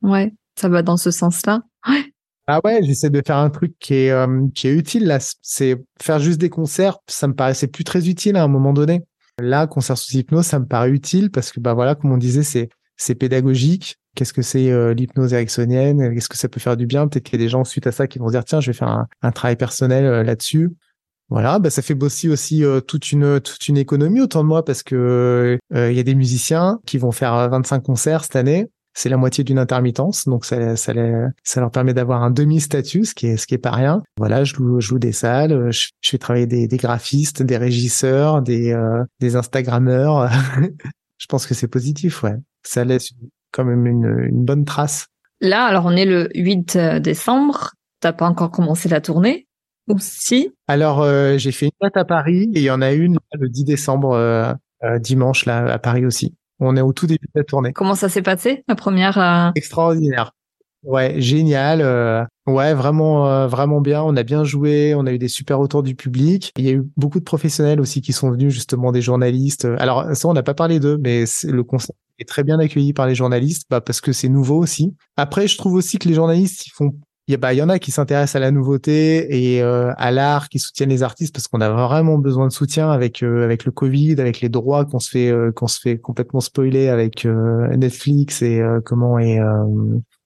[0.01, 1.61] ouais, ça va dans ce sens-là.
[1.87, 2.13] Ouais.
[2.47, 5.19] Ah ouais, j'essaie de faire un truc qui est euh, qui est utile là.
[5.41, 9.03] C'est faire juste des concerts, ça me paraissait plus très utile à un moment donné.
[9.39, 12.43] Là, concert sous hypnose, ça me paraît utile parce que bah voilà, comme on disait,
[12.43, 13.97] c'est c'est pédagogique.
[14.15, 16.13] Qu'est-ce que c'est euh, l'hypnose ericksonienne?
[16.13, 17.07] Qu'est-ce que ça peut faire du bien?
[17.07, 18.77] Peut-être qu'il y a des gens suite à ça qui vont dire tiens, je vais
[18.77, 20.69] faire un, un travail personnel euh, là-dessus.
[21.29, 24.83] Voilà, bah ça fait bosser aussi toute une toute une économie autour de moi parce
[24.83, 29.17] que il y a des musiciens qui vont faire 25 concerts cette année c'est la
[29.17, 30.93] moitié d'une intermittence, donc ça, ça,
[31.43, 34.03] ça leur permet d'avoir un demi-statut, ce qui est ce qui est pas rien.
[34.17, 37.57] Voilà, je loue, je loue des salles, je, je fais travailler des, des, graphistes, des
[37.57, 40.29] régisseurs, des euh, des Instagrammeurs.
[41.17, 42.35] je pense que c'est positif, ouais.
[42.63, 43.09] Ça laisse
[43.51, 45.07] quand même une, une bonne trace.
[45.41, 47.71] Là, alors on est le 8 euh, décembre.
[47.99, 49.47] T'as pas encore commencé la tournée
[49.89, 50.51] ou si?
[50.67, 53.49] Alors euh, j'ai fait une date à Paris et il y en a une le
[53.49, 54.53] 10 décembre euh,
[54.99, 56.35] dimanche là à Paris aussi.
[56.65, 57.73] On est au tout début de la tournée.
[57.73, 59.51] Comment ça s'est passé, la première euh?
[59.55, 60.31] Extraordinaire.
[60.83, 61.81] Ouais, génial.
[61.81, 64.01] Euh, ouais, vraiment, euh, vraiment bien.
[64.03, 64.93] On a bien joué.
[64.95, 66.51] On a eu des super retours du public.
[66.57, 69.65] Il y a eu beaucoup de professionnels aussi qui sont venus, justement, des journalistes.
[69.77, 73.07] Alors ça, on n'a pas parlé d'eux, mais le concept est très bien accueilli par
[73.07, 74.93] les journalistes, bah, parce que c'est nouveau aussi.
[75.17, 76.93] Après, je trouve aussi que les journalistes, ils font
[77.27, 80.11] il y, a, bah, y en a qui s'intéressent à la nouveauté et euh, à
[80.11, 83.63] l'art, qui soutiennent les artistes parce qu'on a vraiment besoin de soutien avec euh, avec
[83.63, 87.25] le Covid, avec les droits qu'on se fait euh, qu'on se fait complètement spoiler avec
[87.25, 89.39] Netflix et comment et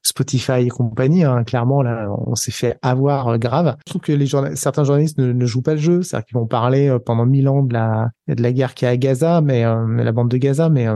[0.01, 1.23] Spotify et compagnie.
[1.23, 1.43] Hein.
[1.43, 3.75] Clairement, là, on s'est fait avoir grave.
[3.85, 6.97] Je trouve que les certains journalistes ne, jouent pas le jeu, c'est-à-dire qu'ils vont parler
[7.05, 10.31] pendant mille ans de la de la guerre qui est à Gaza, mais la bande
[10.31, 10.87] de Gaza, mais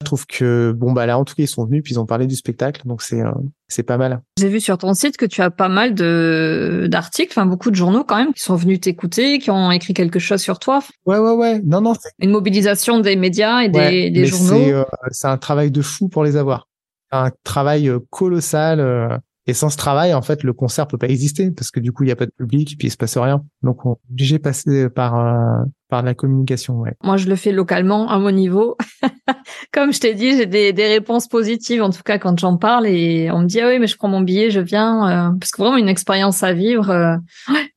[0.00, 2.06] je trouve que bon bah là en tout cas ils sont venus puis ils ont
[2.06, 3.32] parlé du spectacle donc c'est euh,
[3.66, 4.22] c'est pas mal.
[4.38, 7.74] J'ai vu sur ton site que tu as pas mal de d'articles, enfin beaucoup de
[7.76, 10.80] journaux quand même qui sont venus t'écouter, qui ont écrit quelque chose sur toi.
[11.04, 11.60] Ouais ouais ouais.
[11.64, 14.48] Non non, une mobilisation des médias et des, des journaux.
[14.48, 16.68] C'est euh, c'est un travail de fou pour les avoir.
[17.10, 21.50] Un travail euh, colossal et sans ce travail, en fait, le concert peut pas exister
[21.50, 23.16] parce que du coup, il y a pas de public et puis il se passe
[23.16, 23.42] rien.
[23.62, 26.80] Donc, on est obligé de passer par euh, par la communication.
[26.80, 26.94] Ouais.
[27.02, 28.76] Moi, je le fais localement à mon niveau.
[29.72, 32.86] Comme je t'ai dit, j'ai des, des réponses positives en tout cas quand j'en parle
[32.86, 35.50] et on me dit ah oui, mais je prends mon billet, je viens euh, parce
[35.50, 36.90] que vraiment une expérience à vivre.
[36.90, 37.16] Euh,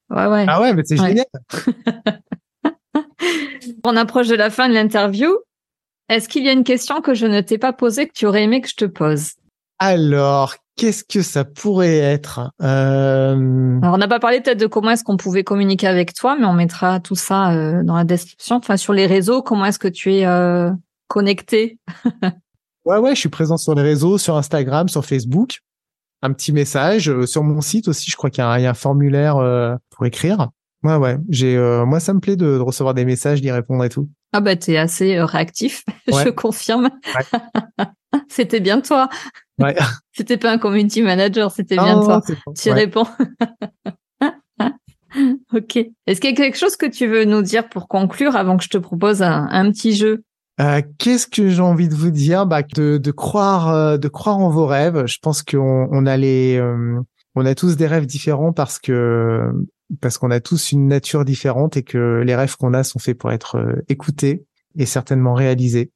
[0.10, 1.26] ouais, ouais, Ah ouais, mais c'est génial.
[3.84, 5.30] on approche de la fin de l'interview.
[6.10, 8.44] Est-ce qu'il y a une question que je ne t'ai pas posée que tu aurais
[8.44, 9.34] aimé que je te pose?
[9.80, 13.80] Alors, qu'est-ce que ça pourrait être euh...
[13.82, 16.46] Alors, on n'a pas parlé peut-être de comment est-ce qu'on pouvait communiquer avec toi, mais
[16.46, 18.58] on mettra tout ça euh, dans la description.
[18.58, 20.72] Enfin, sur les réseaux, comment est-ce que tu es euh,
[21.08, 21.80] connecté?
[22.84, 25.60] Ouais, ouais, je suis présent sur les réseaux, sur Instagram, sur Facebook.
[26.24, 28.10] un petit message euh, sur mon site aussi.
[28.10, 29.36] Je crois qu'il y, a un formulaire
[29.92, 30.50] pour écrire.
[30.82, 31.18] Ouais, ouais.
[31.30, 34.10] J'ai, moi, ça me plaît de, recevoir des messages, d'y répondre et tout.
[34.34, 36.90] Ah bah t'es assez réactif, je confirme.
[38.30, 39.10] c'était bien toi.
[39.60, 39.76] Ouais.
[40.14, 42.22] c'était pas un community manager, c'était bien toi.
[42.58, 43.08] Tu réponds.
[45.54, 45.78] ok.
[46.08, 48.64] Est-ce qu'il y a quelque chose que tu veux nous dire pour conclure avant que
[48.64, 50.24] je te propose un petit jeu?
[50.62, 52.46] Euh, qu'est-ce que j'ai envie de vous dire?
[52.46, 55.08] Bah, de, de croire, euh, de croire en vos rêves.
[55.08, 57.00] Je pense qu'on on a les, euh,
[57.36, 59.50] on a tous des rêves différents parce que
[60.00, 63.18] parce qu'on a tous une nature différente et que les rêves qu'on a sont faits
[63.18, 63.58] pour être
[63.90, 64.46] écoutés
[64.78, 65.92] et certainement réalisés.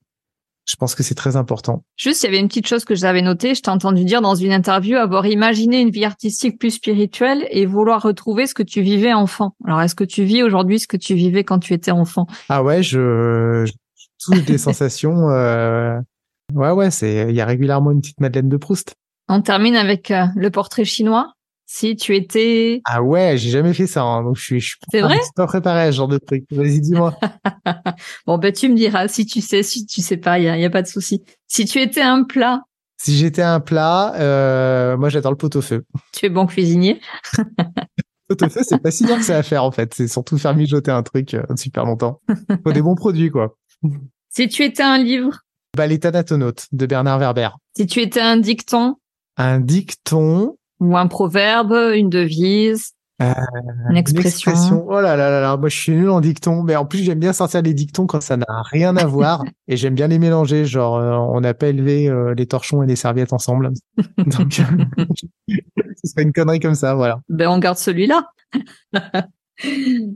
[0.65, 1.83] Je pense que c'est très important.
[1.95, 3.53] Juste, il y avait une petite chose que j'avais notée.
[3.53, 7.67] Je t'ai entendu dire dans une interview avoir imaginé une vie artistique plus spirituelle et
[7.67, 9.55] vouloir retrouver ce que tu vivais enfant.
[9.65, 12.25] Alors, est-ce que tu vis aujourd'hui ce que tu vivais quand tu étais enfant?
[12.49, 13.65] Ah ouais, je,
[14.23, 15.29] toutes des sensations.
[15.29, 15.99] Euh...
[16.53, 18.95] Ouais, ouais, c'est il y a régulièrement une petite Madeleine de Proust.
[19.27, 21.33] On termine avec euh, le portrait chinois.
[21.67, 22.81] Si tu étais.
[22.85, 24.59] Ah ouais, j'ai jamais fait ça, hein, donc je suis.
[24.59, 25.17] Je c'est vrai?
[25.35, 26.45] pas préparé à ce genre de truc.
[26.51, 27.17] Vas-y, dis-moi.
[28.27, 30.57] bon, ben tu me diras si tu sais, si tu sais pas, il y a,
[30.57, 31.23] y a, pas de souci.
[31.47, 32.61] Si tu étais un plat?
[32.97, 35.85] Si j'étais un plat, euh, moi j'adore le pot-au-feu.
[36.13, 37.01] Tu es bon cuisinier?
[38.27, 39.93] pot-au-feu, c'est pas si dur que ça à faire en fait.
[39.93, 42.21] C'est surtout faire mijoter un truc euh, super longtemps.
[42.63, 43.57] Faut des bons produits quoi.
[44.29, 45.39] Si tu étais un livre?
[45.77, 47.49] Bah, L'état de Bernard Werber.
[47.77, 48.95] Si tu étais un dicton?
[49.37, 53.31] Un dicton Ou un proverbe, une devise euh,
[53.89, 54.85] une, expression.
[54.89, 57.19] Oh là là là là, moi je suis nul en dicton, mais en plus j'aime
[57.19, 60.65] bien sortir les dictons quand ça n'a rien à voir et j'aime bien les mélanger.
[60.65, 63.71] Genre, euh, on n'a pas élevé euh, les torchons et les serviettes ensemble.
[64.17, 64.53] Donc,
[65.47, 67.21] ce serait une connerie comme ça, voilà.
[67.29, 68.27] Ben on garde celui-là.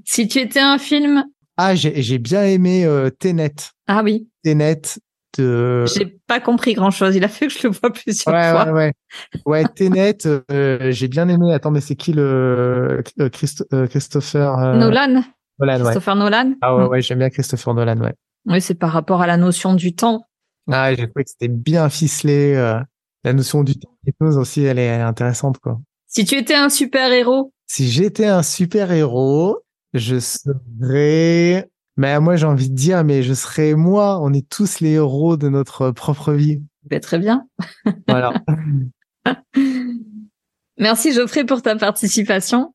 [0.03, 1.23] si tu étais un film
[1.61, 2.87] ah, j'ai bien aimé
[3.19, 3.53] Tenet.
[3.85, 4.29] Ah oui.
[4.45, 4.81] Tenet
[5.37, 7.15] J'ai pas compris grand chose.
[7.15, 8.65] Il a fait que je le vois plusieurs fois.
[8.65, 8.93] Ouais, ouais.
[9.45, 11.53] Ouais, Tenet, euh, j'ai bien aimé.
[11.53, 15.23] Attends, mais c'est qui le euh, Christopher Nolan.
[15.59, 16.53] Nolan, Christopher Nolan.
[16.61, 18.13] Ah ouais, ouais, j'aime bien Christopher Nolan, ouais.
[18.45, 20.25] Oui, c'est par rapport à la notion du temps.
[20.71, 22.53] Ah, j'ai trouvé que c'était bien ficelé.
[23.23, 23.89] la notion du temps
[24.21, 25.79] aussi, elle est, elle est intéressante, quoi.
[26.07, 27.53] Si tu étais un super héros.
[27.67, 29.59] Si j'étais un super héros,
[29.93, 31.69] je serais,
[31.99, 34.21] mais moi j'ai envie de dire, mais je serais moi.
[34.21, 36.63] On est tous les héros de notre propre vie.
[36.89, 37.45] Ben, très bien.
[38.07, 38.33] Voilà.
[40.77, 42.73] merci Geoffrey pour ta participation.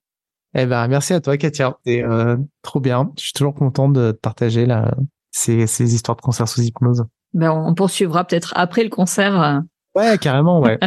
[0.55, 1.79] Eh ben merci à toi Katia.
[1.87, 3.13] C'est euh, trop bien.
[3.17, 4.95] Je suis toujours content de partager là,
[5.31, 7.07] ces, ces histoires de concert sous hypnose.
[7.33, 9.41] Ben on poursuivra peut-être après le concert.
[9.41, 9.61] Euh.
[9.95, 10.79] Ouais, carrément, ouais.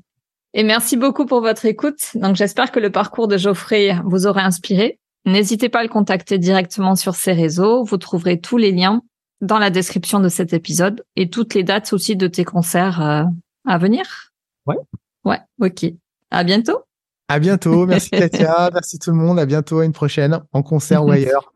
[0.54, 2.00] Et merci beaucoup pour votre écoute.
[2.14, 4.98] Donc j'espère que le parcours de Geoffrey vous aura inspiré.
[5.24, 7.84] N'hésitez pas à le contacter directement sur ses réseaux.
[7.84, 9.02] Vous trouverez tous les liens
[9.40, 13.24] dans la description de cet épisode et toutes les dates aussi de tes concerts euh,
[13.66, 14.32] à venir.
[14.66, 14.76] Ouais.
[15.24, 15.86] Ouais, ok.
[16.30, 16.78] À bientôt.
[17.28, 17.86] À bientôt.
[17.86, 18.70] Merci Katia.
[18.74, 19.38] Merci tout le monde.
[19.38, 21.52] À bientôt à une prochaine en concert ou ailleurs.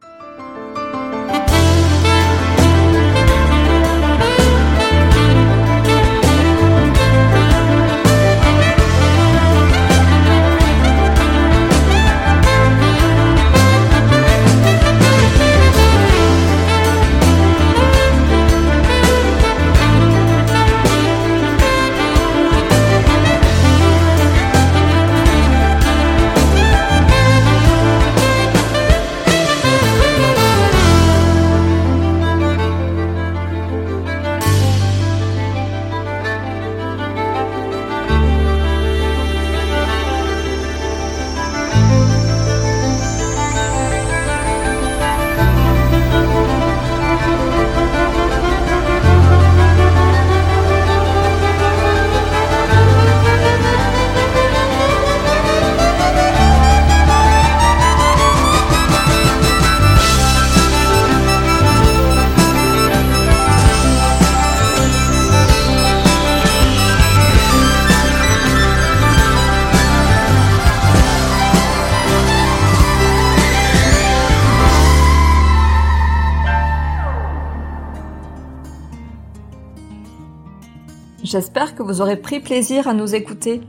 [81.86, 83.60] Vous aurez pris plaisir à nous écouter.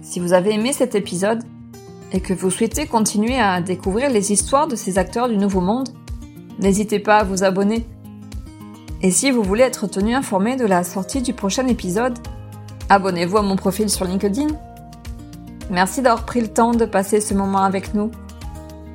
[0.00, 1.42] Si vous avez aimé cet épisode
[2.12, 5.88] et que vous souhaitez continuer à découvrir les histoires de ces acteurs du Nouveau Monde,
[6.60, 7.84] n'hésitez pas à vous abonner.
[9.02, 12.16] Et si vous voulez être tenu informé de la sortie du prochain épisode,
[12.88, 14.46] abonnez-vous à mon profil sur LinkedIn.
[15.68, 18.12] Merci d'avoir pris le temps de passer ce moment avec nous.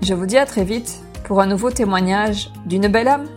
[0.02, 3.28] Je vous dis à très vite pour un nouveau témoignage d'une belle âme.